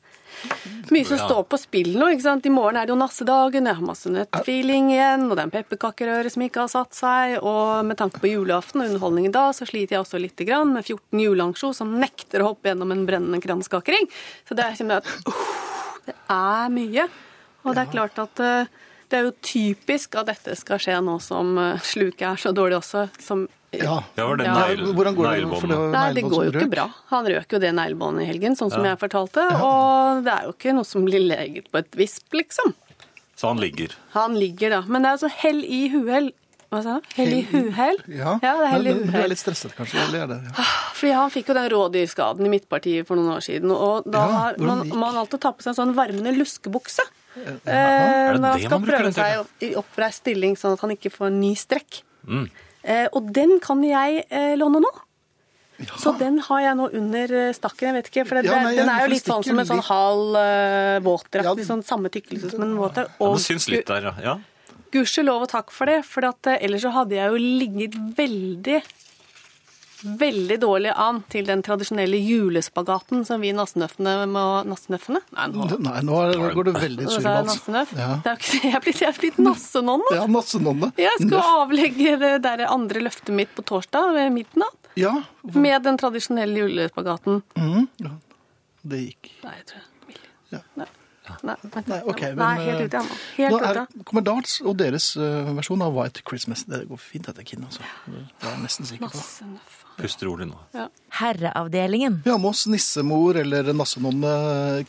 [0.93, 2.11] Mye som står på spill nå.
[2.13, 2.45] ikke sant?
[2.45, 5.53] I morgen er det jo nassedagen, jeg har masse nøttfeeling igjen, og det er en
[5.55, 7.35] pepperkakerøre som ikke har satt seg.
[7.41, 10.85] Og med tanke på julaften og underholdningen da, så sliter jeg også litt grann med
[10.85, 14.09] 14 juleansjo som nekter å hoppe gjennom en brennende kranskakering.
[14.47, 15.45] Så det er at uh,
[16.05, 17.07] det er mye.
[17.65, 21.19] Og det er klart at uh, det er jo typisk at dette skal skje nå
[21.23, 23.45] som eh, sluket er så dårlig også, som
[23.81, 23.97] Ja.
[24.17, 24.53] Ja, var det Ja.
[24.59, 25.59] Neil, Hvordan går det?
[25.59, 25.79] For det?
[25.95, 26.85] Nei, det går jo ikke bra.
[27.11, 29.43] Han røk jo det neglebåndet i helgen, sånn som jeg fortalte.
[29.61, 32.73] Og det er jo ikke noe som blir leget på et visp, liksom.
[33.35, 33.91] Så han ligger.
[34.13, 34.81] Han ligger da.
[34.87, 36.31] Men det er altså hell i uhell.
[36.71, 37.05] Hva sa du?
[37.15, 37.97] Hell i uhell?
[38.09, 39.99] Ja, det er hell i men du er litt stresset kanskje?
[40.07, 40.63] Eller er det, ja.
[40.97, 44.31] Fordi han fikk jo den rådyrskaden i Midtpartiet for noen år siden, og da Ja,
[44.39, 47.05] har man, man alltid ta på seg en sånn varmende luskebukse.
[47.35, 49.23] Eh, Er det når han det skal man bruker prøve den til?
[49.59, 52.01] seg i oppreist stilling, sånn at han ikke får ny strekk.
[52.25, 52.49] Mm.
[52.85, 54.91] Eh, og den kan jeg eh, låne nå.
[55.99, 57.89] Så den har jeg nå under eh, stakken.
[57.89, 59.83] Jeg vet ikke, for det, Ja, nei, den er jo litt sånn som en sånn
[59.89, 61.49] halv uh, våtdrakt.
[61.49, 61.67] Ja.
[61.67, 63.17] sånn samme tykkelse som en våtdrakt.
[63.17, 64.13] Ja, Og det syns litt der, ja.
[64.23, 64.77] ja.
[64.95, 68.79] gudskjelov og takk for det, for at, ellers så hadde jeg jo ligget veldig
[70.05, 75.21] Veldig dårlig an til den tradisjonelle julespagaten som vi nassenøffene må Nassenøffene?
[75.33, 77.63] Nei, nå Nei, nå, er, går det veldig jeg surmals.
[77.97, 78.09] Ja.
[78.23, 80.11] Det er ikke, jeg er blitt, jeg er blitt nassenonne.
[80.13, 80.91] Ja, nassenonne.
[81.01, 84.91] Jeg skal avlegge det der andre løftet mitt på torsdag ved midnatt.
[84.95, 85.15] Ja,
[85.53, 87.41] Med den tradisjonelle julespagaten.
[87.57, 87.89] Mm.
[88.05, 88.13] ja.
[88.85, 89.31] Det gikk.
[89.43, 90.21] Nei, jeg tror jeg
[90.53, 90.59] Ja.
[90.79, 90.87] Nei.
[91.45, 91.87] Nei, vent.
[91.91, 93.15] Nei, ok, Nei, helt eh, ute, ennå.
[93.15, 94.05] Nå Helt er, ute.
[94.09, 96.65] kommer Darts og deres eh, versjon av White Christmas.
[96.69, 97.65] Det går fint dette, Kinn.
[97.65, 97.85] Altså.
[98.05, 99.23] Det er jeg nesten sikker på.
[99.95, 100.57] Pust rolig nå.
[101.15, 102.17] Herreavdelingen.
[102.25, 104.33] Vi har med oss nissemor eller nassenonne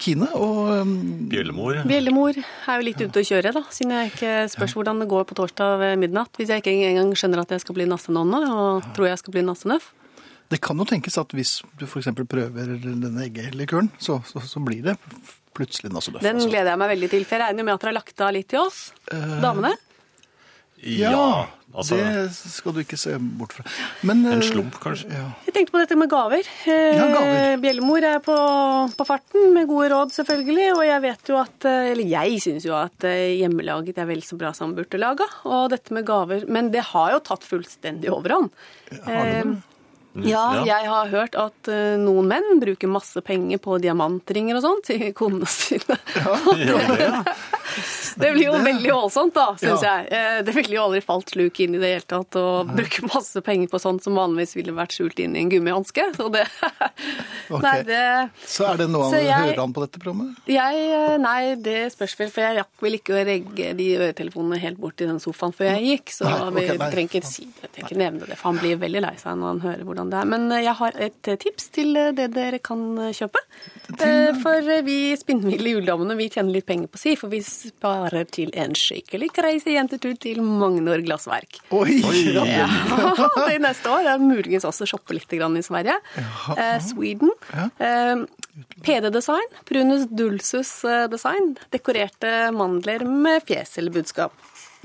[0.02, 0.26] Kine.
[0.34, 0.96] Og um,
[1.30, 1.78] Bjellemor.
[1.86, 5.28] Bjellemor er jo litt ute å kjøre, da, siden jeg ikke spørs hvordan det går
[5.30, 6.34] på torsdag ved midnatt.
[6.34, 9.46] Hvis jeg ikke engang skjønner at jeg skal bli nassenonne og tror jeg skal bli
[9.46, 9.92] nassenøff.
[10.50, 12.10] det kan jo tenkes at hvis du f.eks.
[12.26, 14.98] prøver denne eggelikøren, så, så, så blir det
[15.56, 15.90] plutselig.
[15.90, 16.48] Den altså.
[16.52, 18.32] gleder jeg meg veldig til, for jeg regner jo med at dere har lagt av
[18.36, 18.80] litt til oss,
[19.42, 19.74] damene.
[20.86, 23.64] Ja, altså det skal du ikke se bort fra.
[24.06, 25.08] Men, En eh, slump, kanskje.
[25.08, 25.30] Ja.
[25.48, 26.48] Jeg tenkte på dette med gaver.
[26.68, 27.56] Eh, Ja, gaver.
[27.62, 28.36] Bjellemor er på,
[28.98, 30.66] på farten med gode råd, selvfølgelig.
[30.76, 34.20] Og jeg vet jo at eh, Eller jeg syns jo at eh, hjemmelaget er vel
[34.26, 35.26] så bra som burtelaga.
[35.48, 38.52] Og dette med gaver Men det har jo tatt fullstendig overhånd.
[39.08, 39.56] Har det det?
[40.24, 44.82] Ja, jeg har hørt at eh, noen menn bruker masse penger på diamantringer og sånn
[44.86, 45.98] til konene sine.
[46.16, 47.22] Ja, det, ja.
[48.16, 49.98] Det blir jo veldig voldsomt, da, syns Ja.
[49.98, 50.06] jeg.
[50.16, 53.42] Eh, Det ville jo aldri falt sluk inn i det hele tatt å bruke masse
[53.44, 56.06] penger på sånt som vanligvis ville vært skjult inn i en gummihanske.
[56.16, 56.46] Så det
[57.52, 57.60] Ok.
[57.62, 58.00] Nei, det
[58.48, 60.38] Så er det noe han jeg- hører an på dette programmet?
[60.48, 64.58] jeg, eh, Nei, det spørs vel, for jeg rakk vel ikke å regge de øretelefonene
[64.64, 67.44] helt bort i den sofaen før jeg gikk, så Nei, ok, vi trenger ikke si
[67.50, 69.84] det, jeg trenger ikke nevne det, for han blir veldig lei seg når han hører
[69.90, 70.28] hvordan det er.
[70.30, 72.82] Men eh, jeg har et eh, tips til eh, det dere kan
[73.16, 73.42] kjøpe.
[74.42, 78.74] For vi spinnville juledammene, vi tjener litt penger på si, for vi sparer til en
[78.76, 81.60] skikkelig crazy jentetur til Magnor Glassverk.
[81.76, 82.00] Oi!
[82.34, 82.66] Ja.
[83.46, 84.02] Det neste år.
[84.08, 85.94] Jeg muligens også shoppe litt i Sverige.
[86.82, 87.30] Sweden.
[88.82, 89.54] PD Design.
[89.68, 90.72] Prunus Dulsus
[91.12, 91.54] Design.
[91.74, 94.34] Dekorerte mandler med fjes eller budskap.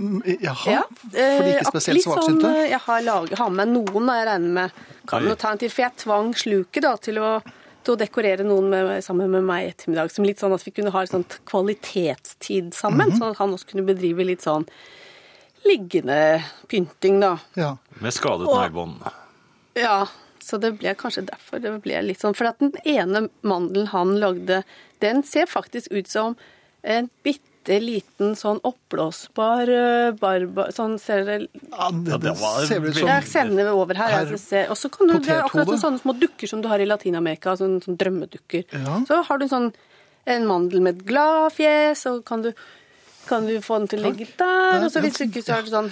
[0.02, 2.42] Mm, Jaha, Ja, for de er ikke eh, spesielt svaksynte?
[2.42, 4.72] sånn, eh, jeg har, laget, har med noen, jeg regner med.
[5.08, 7.30] Kan jo ta en til, for jeg tvang sluket da, til å,
[7.84, 10.10] til å dekorere noen med, sammen med meg i ettermiddag.
[10.14, 13.20] Som litt sånn at vi kunne ha et sånt kvalitetstid sammen, Mhm.
[13.20, 14.66] sånn at han også kunne bedrive litt sånn
[15.66, 17.38] liggende pynting, da.
[17.56, 17.76] Ja.
[18.02, 19.04] Med skadet nærbånd.
[19.78, 20.08] Ja,
[20.42, 22.36] så det ble kanskje derfor det ble litt sånn.
[22.36, 24.64] For at den ene mandelen han lagde,
[25.00, 26.36] den ser faktisk ut som
[26.84, 30.68] en bitte liten sånn oppblåsbar eh, barba...
[30.74, 31.38] Sånn ser det
[31.70, 34.16] Ja, det, det var ser ut som Jeg sender det over her.
[34.18, 34.34] Herr.
[34.72, 37.54] Og så kan du, det er akkurat sånne små dukker som du har i Latin-Amerika,
[37.60, 38.66] sånn, sånn drømmedukker.
[38.74, 39.02] Ja.
[39.08, 39.72] Så har du en sånn
[40.30, 42.52] en mandel med et glad fjes, og kan du,
[43.30, 45.66] kan du få den til å ligge der, og så hvis du ikke så er
[45.66, 45.90] det sånn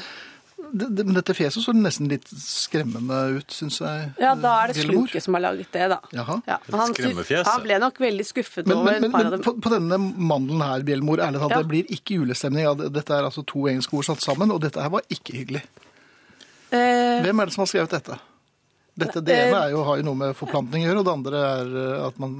[0.71, 4.09] det, men dette fjeset så nesten litt skremmende ut, syns jeg.
[4.21, 5.97] Ja, da er det Slunke som har laget det, da.
[6.13, 6.35] Jaha.
[6.45, 9.37] Ja, han, han ble nok veldig skuffet Men, over men, et men, par av men
[9.39, 9.45] dem.
[9.47, 9.97] på, på denne
[10.29, 11.61] mandelen her, Bjellmor, ærlig talt, Ja.
[11.63, 12.67] det blir ikke julestemning.
[12.93, 15.63] Dette er altså to engelske ord satt sammen, og dette her var ikke hyggelig.
[16.69, 18.19] Eh, Hvem er det som har skrevet dette?
[18.99, 21.41] Dette, Det ene er jo, har jo noe med forplantning å gjøre, og det andre
[21.49, 22.33] er eh, at man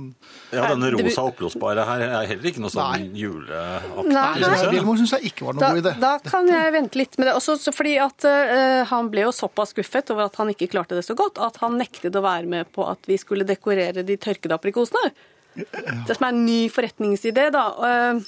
[0.52, 4.06] Ja, denne rosa oppblåsbare her er heller ikke noe sånn juleaktig.
[4.12, 4.26] Nei.
[4.40, 5.94] Jeg- syns jeg ikke var noe da, god idé.
[6.04, 7.36] da kan jeg vente litt med det.
[7.40, 11.06] Også fordi at uh, han ble jo såpass skuffet over at han ikke klarte det
[11.08, 14.58] så godt, at han nektet å være med på at vi skulle dekorere de tørkede
[14.58, 15.12] aprikosene.
[15.56, 17.66] Det som er en ny forretningsidé, da.
[17.90, 18.20] Eh,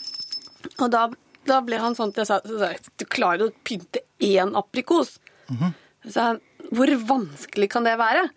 [0.78, 1.08] Og da,
[1.50, 5.15] da ble han sånn at jeg sa, du klarer å pynte én aprikos.
[5.50, 5.74] Mhm.
[6.12, 6.39] Så han,
[6.71, 8.29] hvor vanskelig kan det være?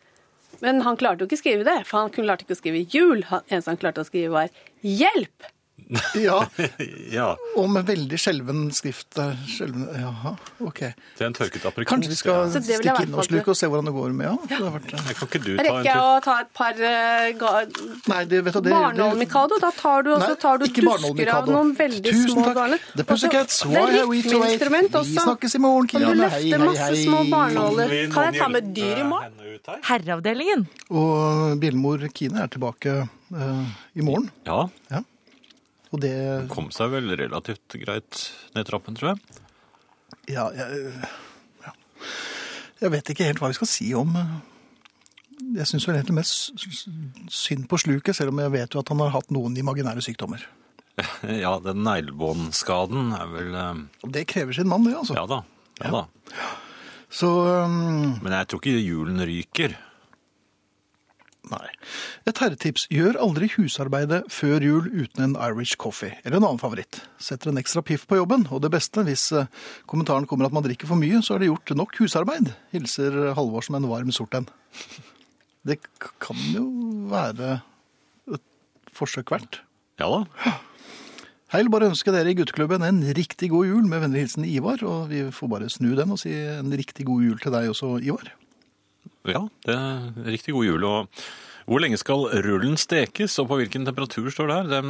[0.62, 3.24] Men han klarte jo ikke å skrive det, for han klarte ikke å skrive jul.
[3.30, 4.48] Han- eneste han klarte å skrive, var
[4.82, 5.50] hjelp.
[6.16, 6.38] Ja,
[7.14, 7.26] Ja,
[7.58, 9.36] og med veldig skjelven skrift der.
[9.48, 10.80] Skjelven, jaha, ok.
[10.80, 11.90] det er en tørket aprikos.
[11.92, 14.28] Kanskje vi skal jeg stikke i inn og sluke og se hvordan det går med
[14.28, 14.34] ja.
[14.50, 14.60] ja.
[14.62, 15.02] har vært, Ja.
[15.18, 17.52] Kan ikke du ta Rekker en jeg å ta et par uh, ga,
[18.12, 19.60] Nei, det, vet du, det, Barnål-mikado?
[19.62, 22.58] Da tar du, også, Nei, tar du dusker av noen veldig Tusen små takk.
[22.60, 22.84] barner.
[22.94, 24.64] The Pussycats, why Det er are we to wait?
[24.64, 26.20] Vi snakkes i morgen, Kan du Kine.
[26.24, 27.96] løfte Hei, hei, masse små barnåler?
[28.14, 29.40] Kan jeg ta med dyr i morgen?
[29.88, 30.66] Herreavdelingen.
[30.90, 34.30] Og Bjellemor Kine er tilbake uh, i morgen.
[34.48, 34.64] Ja.
[34.90, 35.02] Ja,
[35.94, 36.14] Og det
[36.50, 38.24] kom seg vel relativt greit
[38.56, 39.40] ned trappen, tror jeg.
[40.32, 40.90] Ja, jeg,
[41.62, 41.72] ja.
[42.82, 44.34] jeg vet ikke helt hva vi skal si om eh,
[45.58, 46.66] Jeg syns vel egentlig mest
[47.34, 50.44] synd på sluket, selv om jeg vet jo at han har hatt noen imaginære sykdommer.
[51.44, 53.80] Ja, den neglebåndskaden er vel eh,
[54.14, 55.16] det krever sin mann, det, altså.
[55.18, 55.42] Ja da.
[55.82, 56.04] Ja da.
[57.14, 59.74] Så um, Men jeg tror ikke julen ryker.
[61.50, 61.66] Nei.
[62.28, 62.86] Et herretips.
[62.92, 67.02] Gjør aldri husarbeidet før jul uten en Irish coffee, eller en annen favoritt.
[67.20, 69.50] Setter en ekstra piff på jobben, og det beste, hvis eh,
[69.90, 72.54] kommentaren kommer at man drikker for mye, så er det gjort nok husarbeid.
[72.72, 74.48] Hilser Halvor som en varm sort en.
[75.64, 75.78] Det
[76.20, 76.64] kan jo
[77.12, 77.58] være
[78.32, 78.44] et
[78.96, 79.60] forsøk verdt.
[80.00, 80.54] Ja da.
[81.54, 84.80] Hei, vil bare ønske dere i gutteklubben en riktig god jul med vennlig hilsen Ivar,
[84.82, 87.92] og vi får bare snu den og si en riktig god jul til deg også,
[88.02, 88.32] Ivar.
[89.24, 90.84] Ja, det er riktig god jul.
[90.84, 91.20] Og
[91.68, 94.88] hvor lenge skal rullen stekes, og på hvilken temperatur står det her?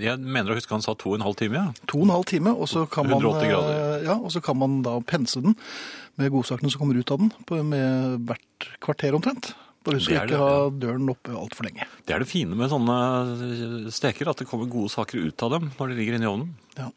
[0.00, 1.72] Jeg mener å huske han sa to og en halv time, ja.
[1.90, 3.80] To og en halv time, og så kan man, 180 grader.
[3.98, 5.56] eh, Ja, og så kan man da pense den
[6.16, 9.50] med godsakene som kommer ut av den, på, med hvert kvarter omtrent.
[9.84, 11.86] Bare husk å ikke ha døren oppe altfor lenge.
[12.06, 15.70] Det er det fine med sånne steker, at det kommer gode saker ut av dem
[15.78, 16.50] når de ligger inne i ovnen.
[16.78, 16.90] Ja.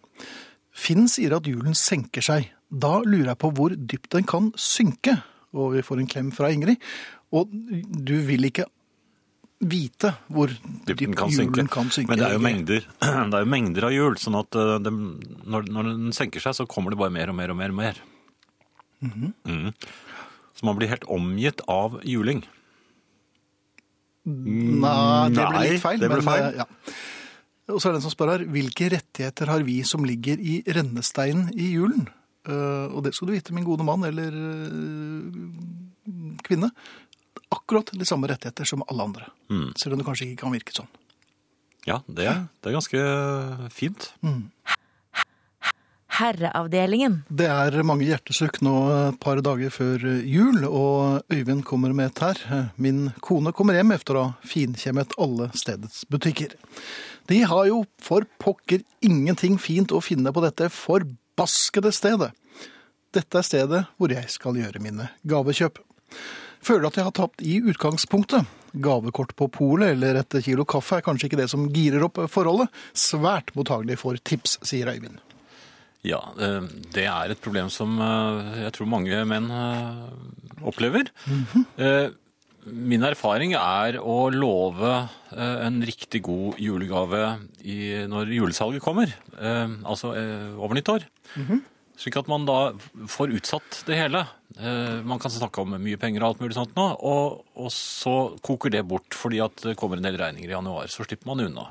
[0.73, 2.49] Finn sier at julen senker seg.
[2.69, 5.17] Da lurer jeg på hvor dypt den kan synke.
[5.53, 6.79] Og vi får en klem fra Ingrid.
[7.33, 8.65] Og du vil ikke
[9.63, 10.51] vite hvor
[10.87, 12.09] dypt kan julen kan synke.
[12.11, 12.87] Men det er jo mengder,
[13.31, 16.65] det er jo mengder av hjul, sånn at det, når, når den senker seg, så
[16.67, 18.01] kommer det bare mer og mer og mer og mer.
[19.03, 19.71] Mhm.
[20.53, 22.43] Så man blir helt omgitt av juling.
[24.23, 25.99] Nei, det ble litt feil.
[25.99, 26.43] det ble feil.
[26.51, 26.65] eh, Ja.
[27.73, 30.57] Og så er det en som spør her, hvilke rettigheter har vi som ligger i
[30.67, 32.09] rennesteinen i julen?
[32.47, 35.39] Eh, og det skal du vite, min gode mann eller eh,
[36.43, 36.71] kvinne.
[37.53, 39.25] akkurat de samme rettigheter som alle andre.
[39.49, 39.73] Mm.
[39.77, 40.89] Selv om det kanskje ikke kan virke sånn.
[41.85, 42.25] Ja, det,
[42.63, 43.03] det er ganske
[43.73, 44.07] fint.
[46.13, 47.23] Herreavdelingen.
[47.29, 52.21] Det er mange hjertesukk nå et par dager før jul, og Øyvind kommer med et
[52.23, 52.69] her.
[52.77, 56.53] Min kone kommer hjem efter å ha finkjemmet alle stedets butikker.
[57.31, 60.69] De har jo for pokker ingenting fint å finne på dette
[61.33, 62.31] forbaskede stedet.
[63.13, 65.79] Dette er stedet hvor jeg skal gjøre mine gavekjøp.
[66.63, 68.45] Føler at jeg har tapt i utgangspunktet.
[68.73, 72.69] Gavekort på polet eller et kilo kaffe er kanskje ikke det som girer opp forholdet.
[72.93, 75.19] Svært mottagelig for tips, sier Øyvind.
[76.03, 81.11] Ja, eh, det er et problem som eh, jeg tror mange menn eh, opplever.
[81.77, 82.09] Eh,
[82.65, 84.93] Min erfaring er å love
[85.35, 87.23] eh, en riktig god julegave
[87.63, 91.05] i, når julesalget kommer, eh, altså eh, over nyttår.
[91.99, 92.73] Slik at man da
[93.11, 94.23] får utsatt det hele.
[94.57, 98.15] Eh, Man kan snakke om mye penger og alt mulig sånt nå, og, og så
[98.41, 100.87] koker det bort fordi at det kommer en del regninger i januar.
[100.89, 101.67] Så slipper man unna.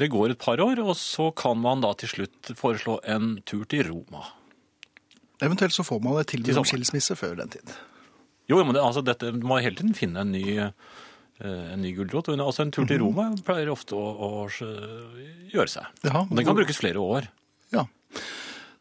[0.00, 3.64] Det går et par år, og så kan man da til slutt foreslå en tur
[3.68, 4.22] til Roma.
[5.42, 7.74] Eventuelt så får man et tilbud om skilsmisse før den tid.
[8.50, 11.94] Jo, men det, altså dette, du må hele tiden finne en ny, eh, en ny
[11.96, 12.28] gulrot.
[12.32, 15.90] Og Altså en tur til Roma pleier ofte å, å eh, gjøre seg.
[16.08, 17.30] Ja, Og den kan brukes flere år.
[17.74, 17.86] Ja.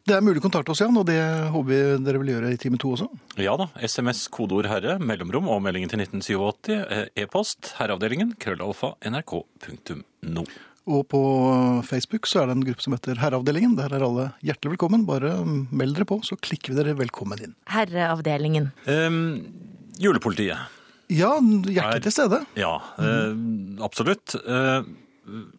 [0.09, 1.19] Det er mulig å kontakte oss, Jan, og det
[1.53, 3.05] håper vi dere vil gjøre i time to også.
[3.37, 3.67] Ja da.
[3.85, 6.71] SMS, kodeord herre, mellomrom og meldingen til 1987.
[6.81, 10.45] eh, E-post herreavdelingen, krøllalfa, nrk.no.
[10.89, 11.19] Og på
[11.85, 13.75] Facebook så er det en gruppe som heter Herreavdelingen.
[13.77, 15.05] Der er alle hjertelig velkommen.
[15.09, 17.53] Bare meld dere på, så klikker vi dere velkommen inn.
[17.69, 18.71] Herreavdelingen.
[18.89, 19.19] Um,
[20.01, 20.57] julepolitiet.
[21.09, 22.39] Ja, hjertelig Er- til stede.
[22.57, 23.31] Ja, eh,
[23.81, 24.35] absolutt.
[24.45, 24.83] Eh,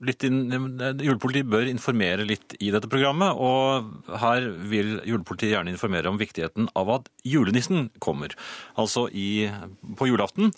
[0.02, 5.74] litt inn, eh, julepolitiet bør informere litt i dette programmet, og her vil julepolitiet gjerne
[5.74, 8.30] informere om viktigheten av at julenissen kommer.
[8.78, 9.50] Altså i,
[9.96, 10.52] på julaften.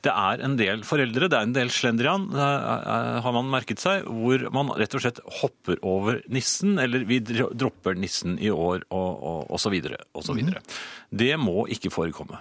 [0.00, 4.46] Det er en del foreldre, det er en del slendrian, har man merket seg, hvor
[4.54, 9.42] man rett og slett hopper over nissen, eller vi dropper nissen i år, og, og,
[9.52, 10.64] og så videre, og så videre.
[11.12, 12.40] Det må ikke forekomme.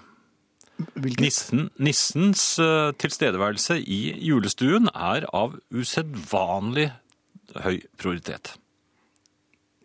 [1.19, 6.87] Nissen, nissens eh, tilstedeværelse i julestuen er av usedvanlig
[7.65, 8.53] høy prioritet.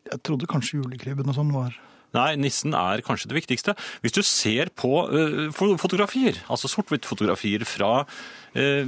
[0.06, 1.74] Jeg trodde kanskje julekrybben og sånn var
[2.14, 3.74] Nei, nissen er kanskje det viktigste.
[4.05, 8.05] Hvis du ser på eh, fotografier, altså sort-hvitt-fotografier fra
[8.55, 8.87] eh,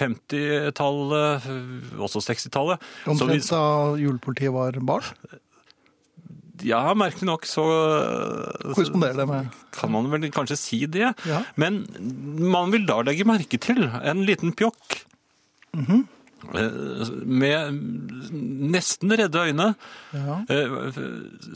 [0.00, 3.62] 50-tallet, eh, også 60-tallet Omtrent da
[4.00, 5.12] julepolitiet var barn.
[6.60, 7.62] Ja, merkelig nok så
[8.74, 11.08] Korresponderer det med kan man vel kanskje si det.
[11.24, 11.40] Ja.
[11.60, 11.86] Men
[12.52, 15.04] man vil da legge merke til en liten pjokk
[15.70, 17.80] Mm eh, med
[18.72, 19.74] nesten redde øyne,
[20.14, 20.36] ja.
[20.50, 21.00] eh,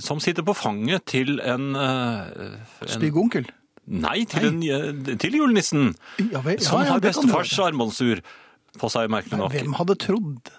[0.02, 3.48] som sitter på fanget til en, eh, en stygg onkel.
[3.84, 8.22] Nei, til, en, eh, til julenissen, Ja, vel, ja, som har bestefars armbåndsur
[8.80, 9.56] på seg, merkelig nok.
[9.56, 10.52] Hvem hadde trodd?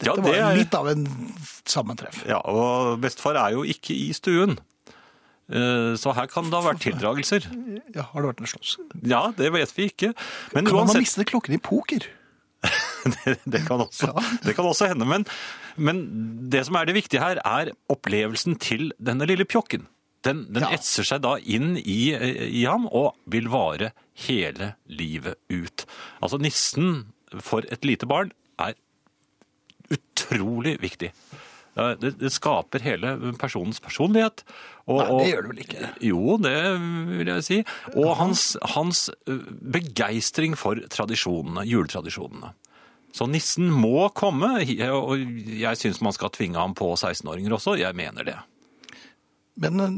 [0.00, 1.04] Dette Ja, det var litt av en
[1.70, 2.24] sammentreff.
[2.28, 4.58] Ja, og bestefar er jo ikke i stuen.
[5.44, 7.44] Så her kan det ha vært tildragelser.
[7.94, 8.78] Ja, har det vært en slåss?
[9.04, 10.14] Ja, det vet vi ikke.
[10.54, 12.08] Men Kan man ha mistet klokken i poker?
[13.14, 14.12] det, det, kan også,
[14.44, 15.06] det kan også hende.
[15.08, 15.26] Men,
[15.76, 16.04] men
[16.52, 19.86] det som er det viktige her, er opplevelsen til denne lille pjokken.
[20.24, 20.70] Den, den Ja.
[20.72, 23.90] etser seg da inn i, i ham og vil vare
[24.26, 25.84] hele livet ut.
[26.24, 27.02] Altså nissen
[27.44, 28.30] for et lite barn
[28.62, 28.72] er
[29.92, 31.10] utrolig viktig.
[31.74, 34.44] Det, det skaper hele personens personlighet.
[34.86, 35.88] Og, Nei, det gjør det vel ikke?
[36.06, 36.54] Jo, det
[37.18, 37.58] vil jeg si.
[37.98, 38.44] Og hans,
[38.76, 39.08] hans
[39.74, 42.52] begeistring for tradisjonene, juletradisjonene.
[43.14, 44.56] Så nissen må komme,
[44.90, 45.12] og
[45.46, 47.76] jeg syns man skal tvinge ham på 16-åringer også.
[47.78, 48.40] Jeg mener det.
[49.62, 49.92] Men eh,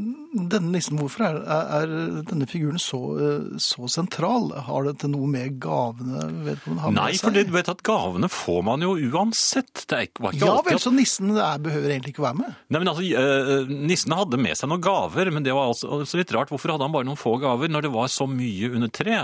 [0.52, 1.92] denne nissen, hvorfor er, er,
[2.28, 4.50] denne figuren så, eh, så sentral?
[4.66, 7.22] Har dette noe med gavene vedkommende har med Nei, seg?
[7.24, 9.86] for du vet at gavene får man jo uansett.
[9.88, 12.40] Det er ikke, var ikke Ja vel, at- så nissen er, behøver egentlig ikke være
[12.42, 12.52] med?
[12.68, 16.52] Nei, men altså, Nissen hadde med seg noen gaver, men det var altså litt rart.
[16.52, 19.22] Hvorfor hadde han bare noen få gaver når det var så mye under tre?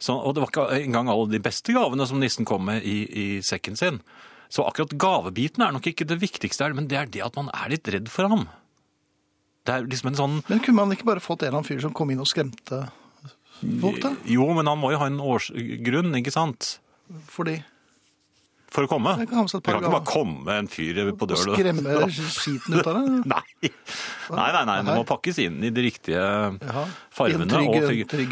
[0.00, 3.02] Så, og det var ikke engang alle de beste gavene som nissen kom med i,
[3.04, 4.00] i sekken sin.
[4.50, 7.52] Så akkurat gavebiten er nok ikke det viktigste, her, men det er det at man
[7.54, 8.48] er litt redd for ham.
[9.68, 11.82] Det er liksom en sånn Men kunne man ikke bare fått en eller annen fyr
[11.84, 12.78] som kom inn og skremte
[13.60, 14.10] folk, da?
[14.24, 16.78] Jo, men han må jo ha en årsgrunn, ikke sant?
[17.28, 17.58] Fordi
[18.70, 19.16] For å komme.
[19.28, 21.56] Kan Det kan ikke bare komme en fyr på døren.
[21.58, 21.90] skremme
[22.40, 23.04] skiten ut av det?
[23.34, 23.46] Nei.
[24.30, 26.62] nei, nei, nei, det må pakkes inn i de riktige og,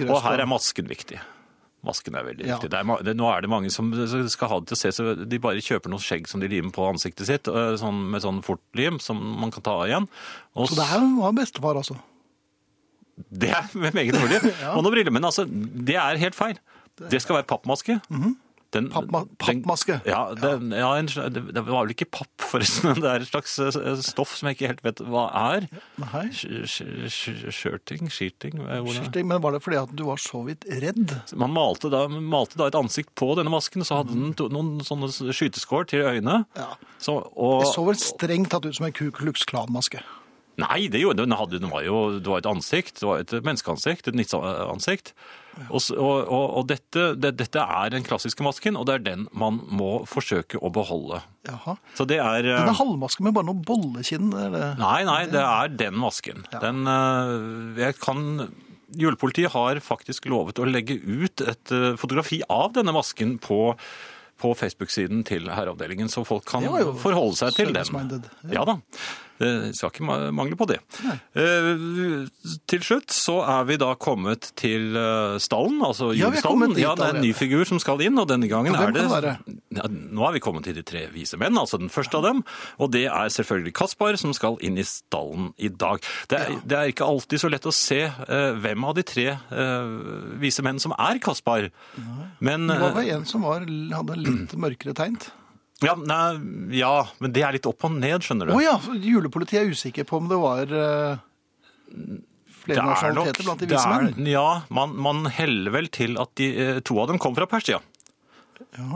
[0.09, 1.19] og her er masken viktig.
[1.89, 2.59] Masken er veldig Ja.
[2.59, 2.69] viktig.
[2.75, 3.89] Det er, det, nå er det mange som
[4.29, 6.71] skal ha det til å se, så de bare kjøper noe skjegg som de limer
[6.77, 7.49] på ansiktet sitt,
[7.81, 10.09] sånn, med sånn fortlim som man kan ta av igjen.
[10.55, 11.97] Og Så det her var bestefar, altså?
[13.33, 14.43] Det er meget mulig.
[14.77, 16.61] Og noen briller, men altså, det er helt feil.
[16.99, 17.97] Det skal være pappmaske.
[18.77, 19.95] Den- Pappma- den- pappmaske?
[20.05, 22.91] Ja, den, ja en, det var vel ikke papp, forresten.
[22.93, 25.23] men Det er et slags eh, stoff som jeg ikke helt vet hva
[25.55, 25.69] er.
[26.03, 26.27] Nei.
[27.09, 28.11] Skjørting?
[28.13, 28.59] Skirting?
[28.61, 31.17] eh, Men var det fordi at du var så vidt redd?
[31.39, 34.79] Man malte da, malte da et ansikt på denne masken, så hadde den to, noen
[34.85, 36.43] sånne skyteskår til øynene.
[36.59, 36.69] Ja.
[37.01, 40.03] Så, og, Det så vel strengt tatt ut som en Ku Klux Klan-maske.
[40.59, 42.97] Nei, det, gjorde, den, hadde, den var jo det var et ansikt.
[42.99, 45.13] Det var et menneskeansikt, et nisseansikt.
[45.69, 49.61] Og, og, og, dette, det, dette er den klassiske masken, og det er den man
[49.75, 51.21] må forsøke å beholde.
[51.49, 51.77] Jaha.
[51.99, 54.31] Så det er Denne Den er halvmaske med bare noe bollekinn.
[54.79, 56.47] Nei, nei, det er den masken.
[56.59, 58.49] Den, eh, jeg kan...
[58.99, 63.75] Julepolitiet har faktisk lovet å legge ut et eh, fotografi av denne masken på,
[64.41, 66.65] på Facebook-siden til herreavdelingen, så folk kan
[67.03, 68.23] forholde seg til den.
[68.55, 68.79] Ja da.
[69.39, 70.81] Det skal ikke mangle på det.
[71.07, 71.17] Nei.
[72.71, 76.75] til slutt så er vi da kommet til eh, stallen, altså julestallen.
[76.79, 79.25] Ja, Ja, det er en ny figur som skal inn, og denne gangen Ja, er
[79.25, 79.37] det
[79.75, 82.43] ja, Nå er vi kommet til de tre vise menn, altså den første av dem.
[82.79, 86.03] Og det er selvfølgelig Kaspar som skal inn i stallen i dag.
[86.31, 89.29] Det er, det er ikke alltid så lett å se uh, hvem av de tre
[89.37, 91.71] uh, vise menn som er Kaspar.
[92.45, 95.31] Men Det var eh, vel en som var, hadde litt mørkere tegnt.
[95.85, 96.23] Ja, nei,
[96.79, 98.57] ja, men det er litt opp og ned, skjønner du.
[98.57, 101.21] Å ja, julepolitiet er usikker på om det var uh,
[102.65, 104.27] flere er nasjonaliteter blant de vise menn.
[104.31, 107.81] Ja, man, man heller vel til at de, eh, to av dem kom fra Persia.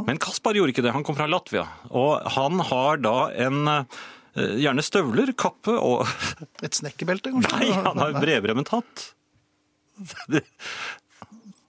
[0.07, 1.65] Men Kaspar gjorde ikke det, han kom fra Latvia.
[1.95, 3.17] Og han har da
[3.47, 4.03] en uh,
[4.35, 6.03] gjerne støvler, kappe og
[6.67, 7.59] Et snekkerbelte, kanskje?
[7.63, 9.07] Nei, han har brevbremmet hatt.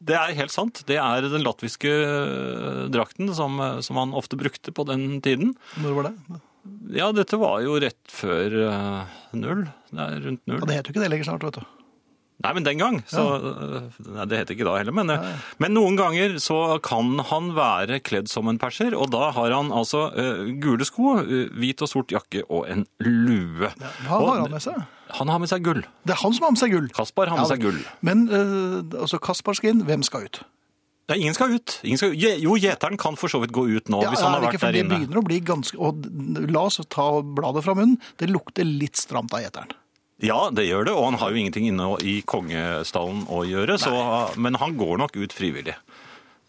[0.04, 0.84] Det, er helt sant.
[0.89, 5.54] Det er den latviske eh, drakten som, eh, som han ofte brukte på den tiden.
[5.84, 6.42] Når var det?
[6.96, 9.63] Ja, dette var jo rett før eh, null.
[9.92, 10.60] Det er rundt null.
[10.62, 11.80] Og det heter jo ikke det lenger snart, vet du.
[12.44, 12.98] Nei, men den gang.
[13.08, 13.22] Så,
[14.04, 14.96] nei, det heter ikke da heller.
[14.96, 15.12] Men,
[15.63, 19.72] men noen ganger så kan han være kledd som en perser, og da har han
[19.72, 23.70] altså uh, gule sko, uh, hvit og sort jakke og en lue.
[24.10, 24.82] Hva Og har han med seg?
[25.19, 25.84] Han har med seg gull.
[26.08, 26.88] Det er han som har med seg gull.
[26.95, 27.80] Kaspar har med seg gull.
[28.02, 30.41] Men eh, altså Kaspar skal inn, hvem skal ut?
[31.12, 31.78] Nei, ingen skal ut.
[31.84, 32.21] Ingen skal, ut.
[32.39, 34.47] jo, gjeteren kan for så vidt gå ut nå, Ja, hvis han er har det
[34.47, 34.97] vært ikke, for der det inne.
[35.02, 36.06] begynner å bli ganske og
[36.56, 37.97] La oss ta bladet fra munnen.
[38.17, 39.73] Det lukter litt stramt av gjeteren.
[40.23, 43.91] Ja, det gjør det, og han har jo ingenting inne i kongestallen å gjøre, så,
[44.39, 45.76] men han går nok ut frivillig.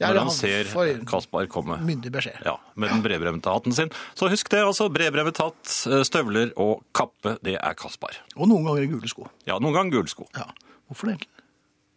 [0.02, 0.70] Ja, Når han ser
[1.06, 1.76] Kaspar komme.
[1.86, 2.40] Myndig beskjed.
[2.44, 3.92] Ja, med den bredbremte hatten sin.
[4.18, 4.88] Så husk det, altså.
[4.90, 5.70] Bredbremmet hatt,
[6.08, 8.16] støvler og kappe, det er Kaspar.
[8.34, 9.28] Og noen ganger gule sko.
[9.46, 10.26] Ja, noen ganger gule sko.
[10.34, 10.48] Ja.
[10.90, 11.30] Hvorfor det egentlig?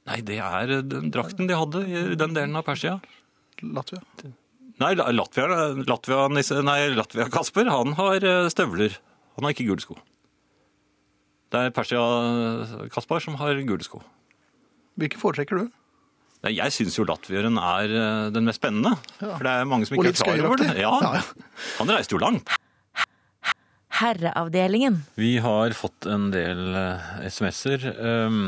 [0.08, 3.00] Nei, det er den drakten de hadde i den delen av Persia.
[3.66, 4.04] Latvia?
[4.78, 5.48] Nei, Latvia,
[5.90, 8.94] Latvia, Nisse- nei, Latvia Kasper, han har eh, støvler.
[9.36, 9.98] Han har ikke gule sko.
[11.50, 12.00] Det er Persia
[12.94, 14.04] Kaspar som har gule sko.
[15.02, 15.68] Hvilke foretrekker du?
[16.54, 18.96] Jeg syns jo latvieren er eh, den mest spennende.
[19.20, 20.72] For det er mange som ikke er klar over det.
[20.82, 21.22] Ja, Ja.
[21.80, 22.54] Han reiste jo langt.
[23.98, 25.02] Herreavdelingen.
[25.18, 28.42] Vi har fått en del eh, SMS-er, ehm,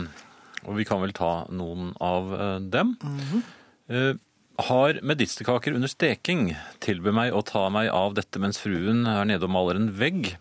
[0.68, 2.34] og vi kan vel ta noen av
[2.70, 2.98] dem.
[3.00, 3.44] dem.
[3.90, 4.20] -hmm.
[4.60, 6.56] Har medisterkaker under steking.
[6.80, 10.36] Tilbød meg å ta meg av dette mens fruen er nede og maler en vegg.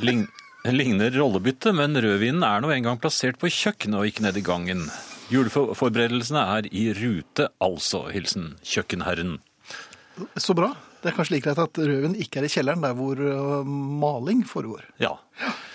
[0.00, 0.26] Lign
[0.74, 4.88] ligner rollebytte, men rødvinen er nå engang plassert på kjøkkenet og ikke nede i gangen.
[5.26, 8.04] Juleforberedelsene er i rute, altså.
[8.14, 9.38] Hilsen kjøkkenherren.
[10.38, 10.70] Så bra.
[11.06, 13.66] Det er kanskje like greit at røven ikke er i kjelleren, der hvor øh,
[14.02, 14.82] maling foregår.
[14.98, 15.12] Ja.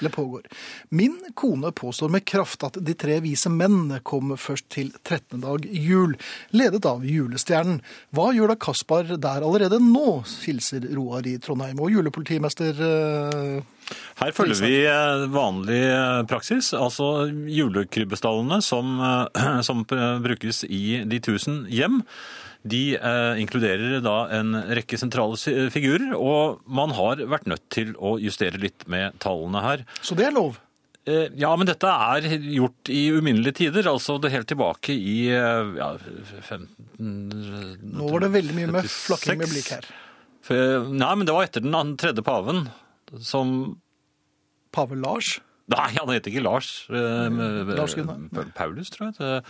[0.01, 0.41] Eller pågår.
[0.89, 5.39] Min kone påstår med kraft at de tre vise menn kom først til 13.
[5.45, 6.17] dag jul,
[6.51, 7.79] ledet av julestjernen.
[8.11, 11.79] Hva gjør da Kaspar der allerede nå, hilser Roar i Trondheim.
[11.79, 13.63] Og julepolitimester øh,
[14.19, 21.05] Her følger vi eh, vanlig eh, praksis, altså julekrybbestallene som, eh, som eh, brukes i
[21.07, 22.01] de tusen hjem.
[22.63, 25.37] De eh, inkluderer da en rekke sentrale
[25.73, 29.85] figurer, og man har vært nødt til å justere litt med tallene her.
[30.05, 30.59] Så det er lov.
[31.09, 35.73] Eh, Ja, men dette er gjort i uminnelige tider, altså det helt tilbake i eh,
[35.79, 35.95] ja,
[36.45, 36.69] 15...
[37.01, 39.89] Nå var det veldig mye med flakking med blikk her.
[40.51, 42.65] Nei, men det var etter den tredje paven,
[43.21, 43.79] som
[44.73, 45.39] Pave Lars.
[45.71, 46.69] Nei, han heter ikke Lars.
[46.91, 47.29] eh,
[47.77, 48.47] Lars Gunnar.
[48.57, 49.43] Paulus, tror jeg.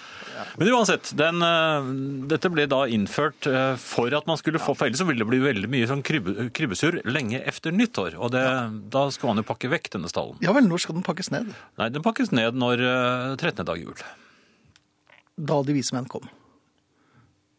[0.59, 1.87] Men uansett, den, eh,
[2.29, 5.39] dette ble da innført eh, for at man skulle få ellers så ville det bli
[5.41, 8.19] veldig mye sånn krybbe, krybbesurr lenge efter nyttår.
[8.21, 8.43] Og det,
[8.93, 10.37] da skal man jo pakke vekk denne stallen.
[10.45, 11.49] Ja vel, når skal den pakkes ned?
[11.81, 13.65] Nei, den pakkes ned når eh, 13.
[13.65, 13.97] dag jul.
[15.41, 16.27] Da de vise menn kom.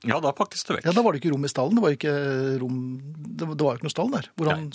[0.07, 0.87] Ja, da pakkes det vekk.
[0.89, 1.77] Ja, Da var det ikke rom i stallen.
[1.79, 2.15] Det var ikke
[2.63, 2.79] rom
[3.39, 4.71] Det var jo ikke noe stall der hvor han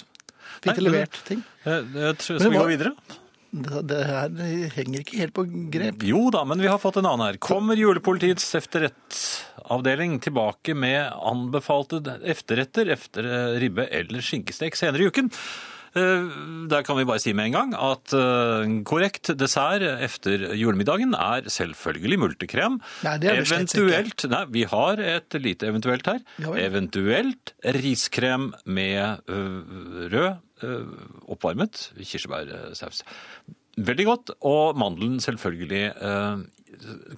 [0.63, 1.41] fikk men- levert ting.
[1.65, 2.93] Jeg, Jeg tror, skal vi gå videre?
[3.51, 4.33] Det, her
[4.75, 6.03] henger ikke helt på grep.
[6.03, 7.37] Jo da, men vi har fått en annen her.
[7.43, 15.31] Kommer julepolitiets efterrettsavdeling tilbake med anbefalte efterretter efter eh, ribbe eller skinkestek senere i uken?
[15.97, 16.27] Eh,
[16.69, 21.47] Der kan vi bare si med en gang at eh, korrekt dessert efter julemiddagen er
[21.49, 22.81] selvfølgelig multekrem.
[23.07, 23.41] Nei, det er.
[23.45, 26.19] Eventuelt, nei, vi har et lite eventuelt her.
[26.43, 26.51] Ja.
[26.67, 30.43] Eventuelt riskrem med rød,
[31.27, 33.03] oppvarmet kirsebærsaus.
[33.77, 36.39] Veldig godt, og mandelen selvfølgelig øh,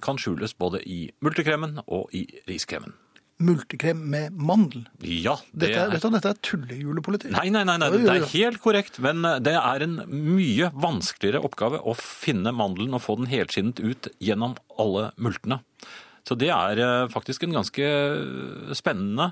[0.04, 2.92] kan skjules både i multekremen og i riskremen.
[3.40, 4.82] Multekrem med mandel.
[5.00, 7.32] Ja, det Dette, er, dette, dette er tullejulepolitikk.
[7.32, 11.40] Nei, nei, nei, nei, det er helt korrekt, men øh, det er en mye vanskeligere
[11.48, 15.62] oppgave å finne mandelen og få den helskinnet ut gjennom alle multene.
[16.28, 17.86] Så det er faktisk en ganske
[18.76, 19.30] spennende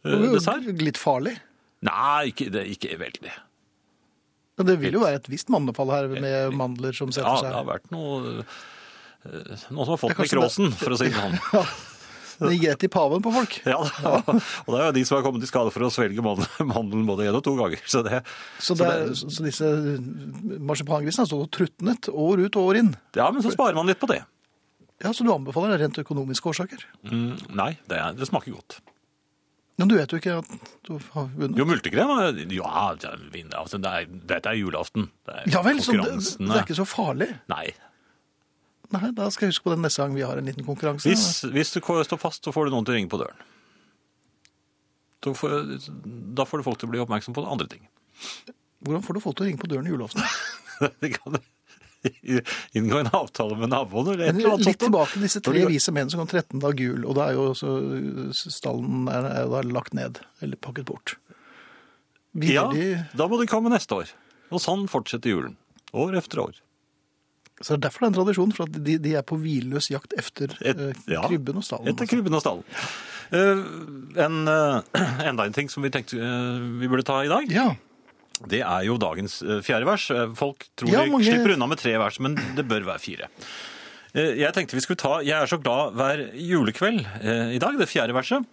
[0.00, 0.64] dessert.
[0.80, 1.36] Litt farlig.
[1.84, 3.36] Nei, ikke, det, ikke veldig.
[4.60, 7.52] Men det vil jo være et visst mannefall her med mandler som setter seg Ja,
[7.54, 11.16] det har vært noe eh, Noen som har fått Det nekrosen, for å si det
[11.16, 11.38] sånn.
[12.40, 13.56] Ja, det gikk rett i paven på folk.
[13.68, 17.02] Ja, og det er jo de som har kommet i skade for å svelge mandelen
[17.04, 17.82] både én og to ganger.
[17.84, 18.22] Så det,
[18.64, 19.68] Så, det er, så, så disse
[20.70, 22.94] marsipangrisene har stått trutnet år ut og år inn.
[23.18, 24.22] ja, men så sparer man litt på det.
[25.04, 26.86] Ja, Så du anbefaler det rent økonomiske årsaker?
[27.08, 28.80] Mm, nei, det, er, det smaker godt.
[29.80, 30.48] Men du vet jo ikke at
[30.86, 31.56] du har vunnet.
[31.58, 32.10] Jo, multekrem
[32.52, 32.72] Ja,
[33.32, 33.54] vinner.
[33.56, 35.06] er, altså, det er, dette er julaften.
[35.26, 37.30] Det er Ja vel, så det, det er ikke så farlig.
[37.48, 37.70] Nei.
[38.90, 41.08] Nei, Da skal jeg huske på den neste gang vi har en liten konkurranse.
[41.08, 43.40] Hvis, hvis du står fast, så får du noen til å ringe på døren.
[45.20, 45.56] Da får,
[46.36, 47.82] da får du folk til å bli oppmerksom på andre ting.
[48.84, 50.24] Hvordan får du folk til å ringe på døren i julaften?
[51.02, 51.36] Det kan
[52.76, 55.92] inngå en avtale med naboen eller et eller annet litt tilbake til disse tre vise
[55.92, 57.74] menn som kom 13 dag jul, og da er jo også
[58.50, 61.16] stallen er, er da lagt ned, eller pakket bort.
[62.32, 64.10] Vil Ja, de, da må de komme neste år.
[64.54, 65.56] Og sånn fortsetter julen.
[65.92, 66.58] År etter år.
[67.60, 69.90] så det er derfor det er en tradisjon, for at de, de er på hvilløs
[69.90, 71.90] jakt efter Et- eh, ja, krybben og stallen.
[71.92, 72.64] Etter krybben og stallen.
[73.30, 73.60] Uh,
[74.18, 74.80] en, uh,
[75.28, 77.68] enda en ting som vi tenkte uh, vi burde ta i dag, Ja,
[78.48, 80.06] det er jo dagens eh, fjerde vers.
[80.10, 83.28] Eh, Folk tror Ja, de slipper unna med tre vers, men det bør være fire.
[84.14, 87.04] Eh, Jeg tenkte vi skulle ta Jeg er så glad hver julekveld
[87.54, 88.46] i dag, det fjerde verset.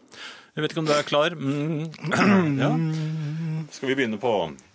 [0.57, 1.35] Jeg vet ikke om du er klar?
[1.37, 1.87] Mm.
[2.61, 2.71] Ja.
[3.71, 4.31] Skal vi begynne på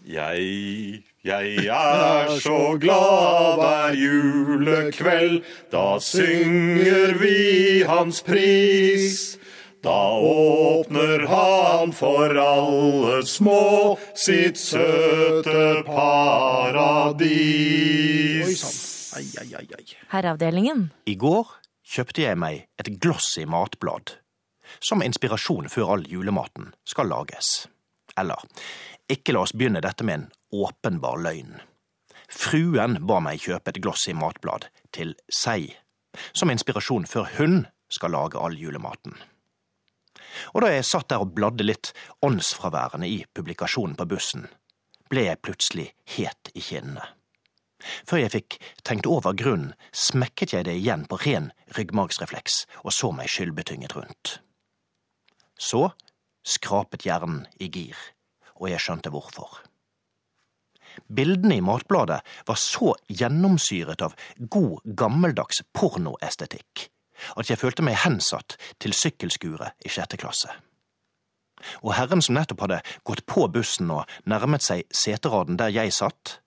[0.07, 5.39] Jeg, jeg er så glad hver julekveld,
[5.73, 9.39] da synger vi hans pris.
[9.83, 17.33] Da åpner han for alle små sitt søte paradis.
[19.17, 19.87] ai, ai, ai.
[20.13, 20.91] Herreavdelingen.
[21.05, 21.47] I går
[21.83, 24.23] kjøpte jeg meg et glossy matblad,
[24.79, 27.67] som inspirasjon før all julematen skal lages.
[28.15, 28.39] Eller,
[29.11, 30.31] ikke la oss begynne dette med en
[30.63, 31.59] åpenbar løgn.
[32.31, 35.75] Fruen ba meg kjøpe et glossy matblad til seg,
[36.31, 39.19] som inspirasjon før hun skal lage all julematen.
[40.53, 41.93] Og da jeg satt der og bladde litt
[42.25, 44.47] åndsfraværende i publikasjonen på bussen,
[45.13, 47.05] ble jeg plutselig het i kinnene.
[48.07, 48.57] Før jeg fikk
[48.87, 54.37] tenkt over grunnen, smekket jeg det igjen på ren ryggmargsrefleks og så meg skyldbetynget rundt.
[55.59, 55.89] Så
[56.47, 57.99] skrapet hjernen i gir,
[58.59, 59.61] og jeg skjønte hvorfor.
[61.09, 66.92] Bildene i matbladet var så gjennomsyret av god, gammeldags pornoestetikk
[67.37, 70.51] at jeg følte meg hensatt til sykkelskuret i sjette klasse.
[71.83, 76.41] Og herren som nettopp hadde gått på bussen og nærmet seg seteraden der jeg satt,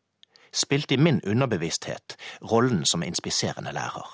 [0.55, 2.17] spilte i min underbevissthet
[2.51, 4.07] rollen som inspiserende lærer.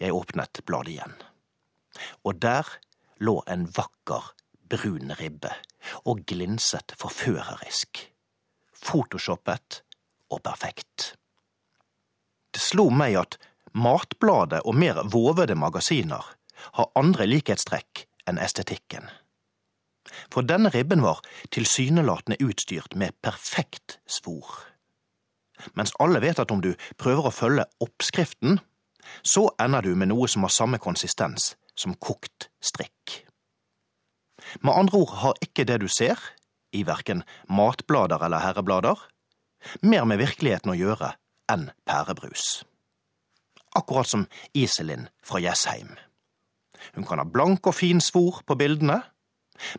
[0.00, 1.14] Jeg åpnet bladet igjen,
[2.26, 2.66] og der
[3.22, 4.32] lå en vakker,
[4.72, 5.52] brun ribbe
[6.08, 7.98] og glinset forførerisk,
[8.82, 9.82] photoshoppet
[10.32, 11.12] og perfekt.
[12.52, 13.38] Det slo meg at
[13.72, 16.26] Matbladet og mer vovede magasiner
[16.78, 19.08] har andre likhetstrekk enn estetikken.
[20.32, 21.22] For denne ribben var
[21.54, 24.60] tilsynelatende utstyrt med perfekt svor
[25.78, 28.60] mens alle vet at om du prøver å følge oppskriften,
[29.22, 33.22] så ender du med noe som har samme konsistens som kokt strikk.
[34.60, 36.18] Med andre ord har ikke det du ser,
[36.72, 38.98] i verken matblader eller herreblader,
[39.84, 41.14] mer med virkeligheten å gjøre
[41.52, 42.62] enn pærebrus.
[43.74, 45.96] Akkurat som Iselin fra Jessheim.
[46.94, 49.00] Hun kan ha blank og fin svor på bildene,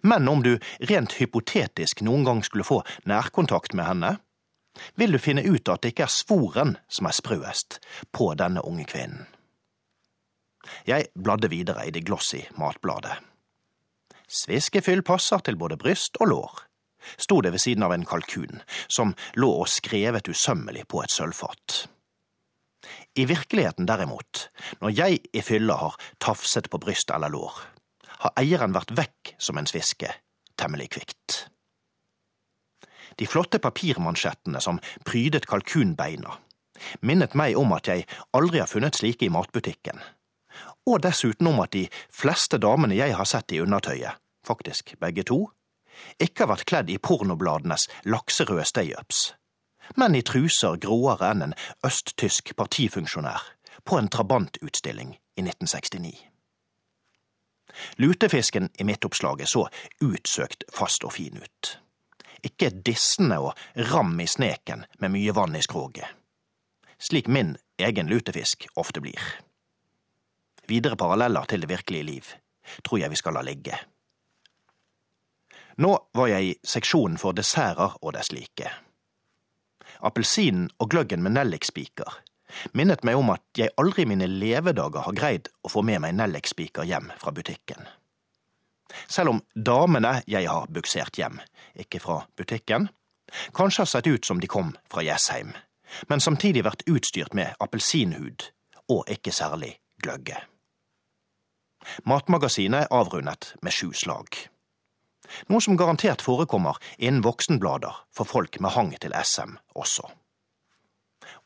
[0.02, 0.56] men om du
[0.90, 4.16] rent hypotetisk noen gang skulle få nærkontakt med henne,
[4.96, 7.80] vil du finne ut at det ikke er svoren som er sprøest
[8.16, 9.28] på denne unge kvinnen.
[10.88, 13.18] Jeg bladde videre i det glossy matbladet.
[14.28, 16.62] Sviskefyll passer til både bryst og lår,
[17.20, 21.84] sto det ved siden av en kalkun, som lå og skrevet usømmelig på et sølvfat.
[23.16, 24.48] I virkeligheten derimot,
[24.82, 27.60] når jeg i fylla har tafset på bryst eller lår,
[28.24, 30.10] har eieren vært vekk som en sviske,
[30.60, 31.44] temmelig kvikt.
[33.20, 36.38] De flotte papirmansjettene som prydet kalkunbeina,
[37.02, 40.00] minnet meg om at jeg aldri har funnet slike i matbutikken,
[40.90, 44.18] og dessuten om at de fleste damene jeg har sett i undertøyet,
[44.48, 45.46] faktisk begge to,
[46.20, 49.32] ikke har vært kledd i pornobladenes lakserøde stay-ups,
[49.96, 51.56] men i truser gråere enn en
[51.86, 53.42] østtysk partifunksjonær
[53.84, 56.14] på en trabantutstilling i 1969.
[57.98, 59.68] Lutefisken i midtoppslaget så
[60.02, 61.78] utsøkt fast og fin ut.
[62.44, 63.58] Ikke dissende og
[63.92, 66.06] ram i sneken med mye vann i skroget.
[67.00, 69.20] Slik min egen lutefisk ofte blir.
[70.68, 72.34] Videre paralleller til det virkelige liv
[72.84, 73.78] tror jeg vi skal la ligge.
[75.84, 78.70] Nå var jeg i seksjonen for desserter og dess like.
[80.04, 82.22] Appelsinen og gløggen med nellikspiker
[82.78, 86.16] minnet meg om at jeg aldri i mine levedager har greid å få med meg
[86.18, 87.82] nellikspiker hjem fra butikken.
[89.08, 91.40] Selv om damene jeg har buksert hjem,
[91.80, 92.90] ikke fra butikken,
[93.58, 95.54] kanskje har sett ut som de kom fra Jessheim,
[96.10, 98.50] men samtidig vært utstyrt med appelsinhud
[98.94, 100.38] og ikke særlig gløgge.
[102.08, 104.30] Matmagasinet er avrundet med sju slag.
[105.50, 110.08] Noe som garantert forekommer innen voksenblader for folk med hang til SM også.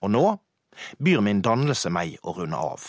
[0.03, 0.25] Og nå
[1.01, 2.83] byr min dannelse meg å runde av,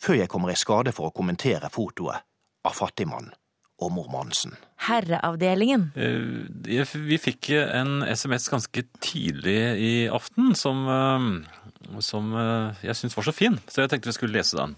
[0.00, 2.24] før jeg kommer i skade for å kommentere fotoet
[2.64, 3.32] av fattigmann
[3.82, 4.54] og mormonsen.
[4.86, 5.88] Herreavdelingen.
[5.96, 13.16] Eh, Vi fikk en SMS ganske tidlig i aften som, eh, som eh, jeg syntes
[13.16, 14.76] var så fin, så jeg tenkte vi skulle lese den.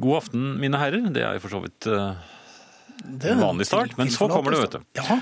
[0.00, 1.12] God aften, mine herrer.
[1.12, 1.88] Det er jo for så vidt
[3.02, 4.86] en vanlig start, men så kommer det, vet du.
[5.00, 5.18] Ja,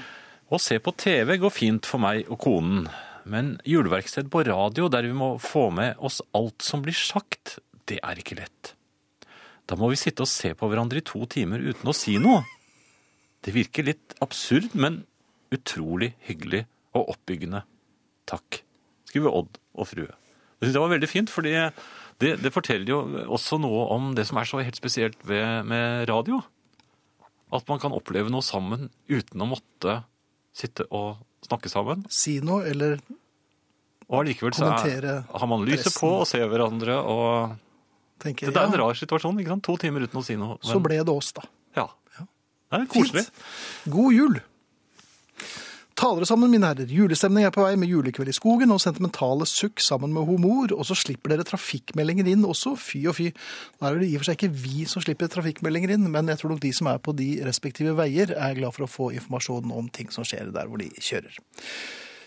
[0.53, 2.89] Å se på TV går fint for meg og konen,
[3.25, 7.57] men juleverksted på radio der vi må få med oss alt som blir sagt,
[7.89, 8.75] det er ikke lett.
[9.71, 12.43] Da må vi sitte og se på hverandre i to timer uten å si noe.
[13.43, 15.03] Det virker litt absurd, men
[15.55, 16.65] utrolig hyggelig
[16.97, 17.63] og oppbyggende.
[18.29, 18.61] Takk,
[19.09, 20.11] skriver Odd og frue.
[20.11, 21.55] Jeg synes det var veldig fint, fordi
[22.23, 23.01] det, det forteller jo
[23.35, 26.39] også noe om det som er så helt spesielt ved, med radio.
[27.53, 29.99] At man kan oppleve noe sammen uten å måtte
[30.57, 32.07] sitte og snakke sammen.
[32.09, 32.99] si noe, eller
[34.09, 36.01] Og allikevel så er, har man lyset pressen.
[36.01, 36.97] på og ser hverandre.
[37.01, 37.57] og
[38.23, 39.39] Tenker, Det er en ja, rar situasjon.
[39.41, 39.65] ikke sant?
[39.65, 40.59] To timer uten å si noe.
[40.63, 41.43] så ble det oss, da.
[41.77, 41.89] Ja.
[42.73, 43.25] Det er koselig.
[43.27, 43.93] Fint.
[43.93, 44.41] God jul!
[46.03, 46.91] Ta dere sammen, mine herrer.
[46.91, 50.83] Julestemning er på vei med julekveld i skogen og sentimentale sukk sammen med humor, og
[50.89, 52.73] så slipper dere trafikkmeldinger inn også.
[52.75, 53.29] Fy og fy.
[53.79, 56.41] Nå er det i og for seg ikke vi som slipper trafikkmeldinger inn, men jeg
[56.41, 59.71] tror nok de som er på de respektive veier, er glad for å få informasjon
[59.79, 61.39] om ting som skjer der hvor de kjører.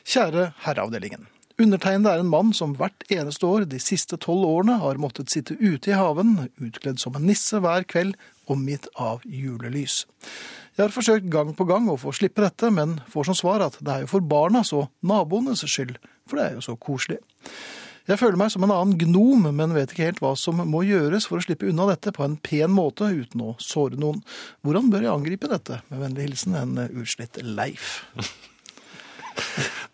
[0.07, 1.27] Kjære Herreavdelingen.
[1.59, 5.59] Undertegnede er en mann som hvert eneste år de siste tolv årene har måttet sitte
[5.59, 8.15] ute i haven, utkledd som en nisse hver kveld,
[8.47, 10.05] omgitt av julelys.
[10.75, 13.77] Jeg har forsøkt gang på gang å få slippe dette, men får som svar at
[13.79, 15.95] det er jo for barnas og naboenes skyld,
[16.27, 17.21] for det er jo så koselig.
[18.05, 21.25] Jeg føler meg som en annen gnom, men vet ikke helt hva som må gjøres
[21.29, 24.19] for å slippe unna dette på en pen måte uten å såre noen.
[24.67, 25.79] Hvordan bør jeg angripe dette?
[25.89, 28.03] Med vennlig hilsen en utslitt Leif.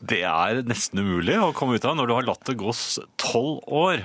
[0.01, 2.73] Det er nesten umulig å komme ut av når du har latt det gå
[3.21, 4.03] tolv år.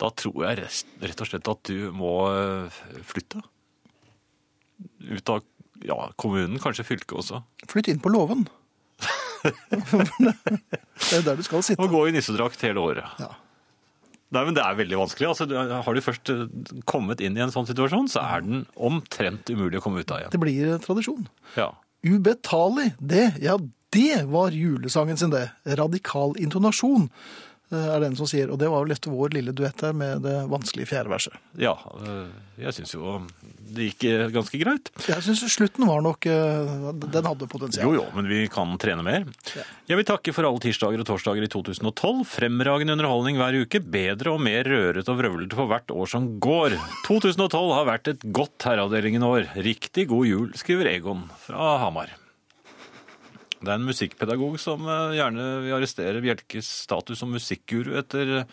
[0.00, 0.62] Da tror jeg
[1.02, 3.42] rett og slett at du må øh, flytte.
[5.10, 5.42] Ut av
[5.86, 7.42] ja, kommunen, kanskje fylket også.
[7.70, 8.46] Flytt inn på låven.
[9.44, 11.80] det er der du skal sitte.
[11.80, 13.20] Og gå i nissedrakt hele året.
[13.22, 13.32] Ja.
[14.30, 15.28] Nei, men Det er veldig vanskelig.
[15.32, 15.46] Altså,
[15.82, 16.46] har du først øh,
[16.86, 20.22] kommet inn i en sånn situasjon, så er den omtrent umulig å komme ut av
[20.22, 20.34] igjen.
[20.34, 21.26] Det blir tradisjon.
[21.58, 21.72] Ja.
[22.06, 23.56] Ubetalig, det, ja,
[23.92, 25.48] det var julesangen sin, det.
[25.66, 27.10] Radikal intonasjon eh,
[27.76, 30.36] er den som sier, og det var jo lett vår lille duett her med det
[30.50, 31.36] vanskelige fjerde verset.
[31.58, 32.28] ja øh,
[32.60, 33.20] jeg syns jo
[33.70, 34.90] det gikk øh, ganske greit.
[35.06, 37.86] Jeg syns slutten var nok eh, Den hadde potensial.
[37.86, 39.26] Jo, jo, men vi kan trene mer.
[39.88, 42.24] Jeg vil takke for alle tirsdager og torsdager i 2012.
[42.28, 43.80] Fremragende underholdning hver uke.
[43.80, 46.76] Bedre og mer rørete og vrøvlete for hvert år som går.
[47.06, 49.52] 2012 har vært et godt Herreavdelingen-år.
[49.62, 52.19] Riktig god jul, skriver Egon fra Hamar.
[53.60, 58.44] Det er en musikkpedagog som eh, gjerne vil arrestere Bjelkes status som musikkguru etter eh,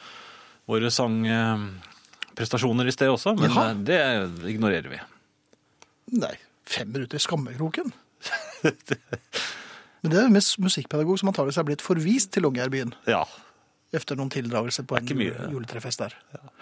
[0.68, 3.70] våre sangprestasjoner i sted også, men Jaha.
[3.72, 4.00] eh, det
[4.52, 5.00] ignorerer vi.
[6.20, 6.34] Nei,
[6.68, 7.94] fem minutter i skammekroken.
[10.04, 13.24] Men det er mest musikkpedagog som antakeligvis er blitt forvist til Longyearbyen Ja.
[13.96, 15.48] etter noen tildragelser på en mye, ja.
[15.52, 16.14] juletrefest der.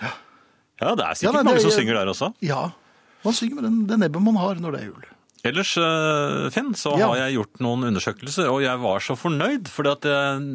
[0.02, 2.30] ja, det er sikkert Ja, nei, mange det- som synger der også.
[2.46, 2.62] Ja,
[3.26, 5.06] man synger med den, det nebbet man har når det er jul.
[5.46, 7.08] Ellers, eh, Finn, så Ja.
[7.12, 10.02] har jeg gjort noen undersøkelser, og jeg var så fornøyd, for det,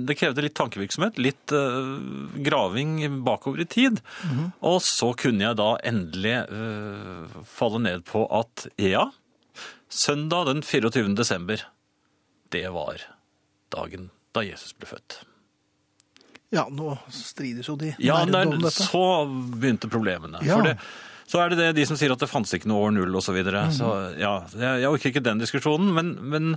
[0.09, 1.95] det krevde litt tankevirksomhet, litt uh,
[2.43, 4.01] graving bakover i tid.
[4.66, 9.07] Og så kunne jeg da endelig uh, falle ned på at ja,
[9.88, 11.14] søndag den 24.
[11.14, 11.62] desember,
[12.51, 13.07] det var
[13.70, 15.20] dagen da Jesus ble født.
[16.51, 19.22] Ja, nå strides jo de Ja, der, så
[19.55, 20.41] begynte problemene.
[20.43, 20.57] Ja.
[20.59, 20.76] For det,
[21.31, 23.22] så er det, det de som sier at det fantes ikke noe år null og
[23.22, 23.68] så videre.
[23.74, 24.18] Så Mhm.
[24.18, 26.57] ja, jeg, jeg orker ikke den diskusjonen, men, men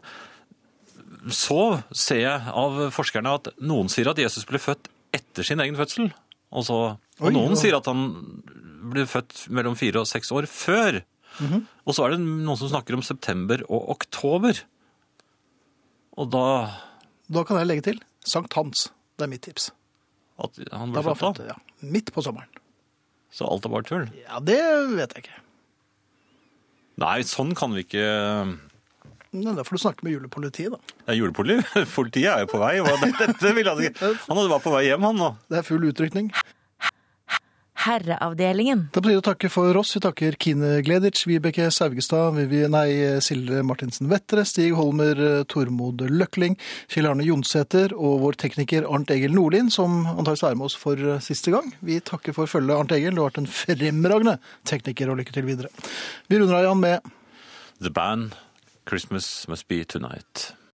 [1.32, 1.60] så
[1.96, 6.10] ser jeg av forskerne at noen sier at Jesus ble født etter sin egen fødsel.
[6.54, 6.78] Og, så,
[7.20, 7.60] og Oi, noen ja.
[7.62, 8.02] sier at han
[8.94, 11.00] ble født mellom fire og seks år før.
[11.40, 11.64] Mhm.
[11.88, 14.60] Og så er det noen som snakker om september og oktober.
[16.18, 16.44] Og da
[17.34, 18.90] Da kan jeg legge til Sankt Hans.
[19.18, 19.72] Det er mitt tips.
[20.44, 21.54] at han ble født født, da.
[21.54, 21.58] ja.
[21.94, 22.50] Midt på sommeren.
[23.34, 24.06] Så alt er bare tull.
[24.22, 24.60] Ja, det
[24.94, 25.40] vet jeg ikke.
[27.02, 28.04] Nei, sånn kan vi ikke
[29.34, 30.98] det da får du snakke med julepolitiet, da.
[31.08, 31.64] Ja, er.
[31.96, 32.76] Politiet er jo på vei.
[32.86, 33.54] Hva- Dette,
[33.98, 34.12] dette.
[34.28, 35.32] Han hadde vært på vei hjem, han nå.
[35.50, 36.28] Det er full utrykning.
[37.84, 38.86] Herreavdelingen.
[38.94, 39.92] Det er på tide å takke for oss.
[39.98, 45.20] Vi takker Kine Gleditsch, Vibeke Saugestad, Vivi, nei, Silde Martinsen Vettere, Stig Holmer,
[45.52, 46.56] Tormod Løkling,
[46.92, 51.20] Kjell Arne Jonsæter og vår tekniker Arnt Egil Nordlien, som antakelig er med oss for
[51.26, 51.74] siste gang.
[51.84, 53.18] Vi takker for følget, Arnt Egil.
[53.18, 55.72] Du har vært en fremragende tekniker, og lykke til videre.
[56.32, 57.14] Vi runder av, Jan, med
[57.84, 58.40] The band
[58.88, 60.54] Christmas must be tonight.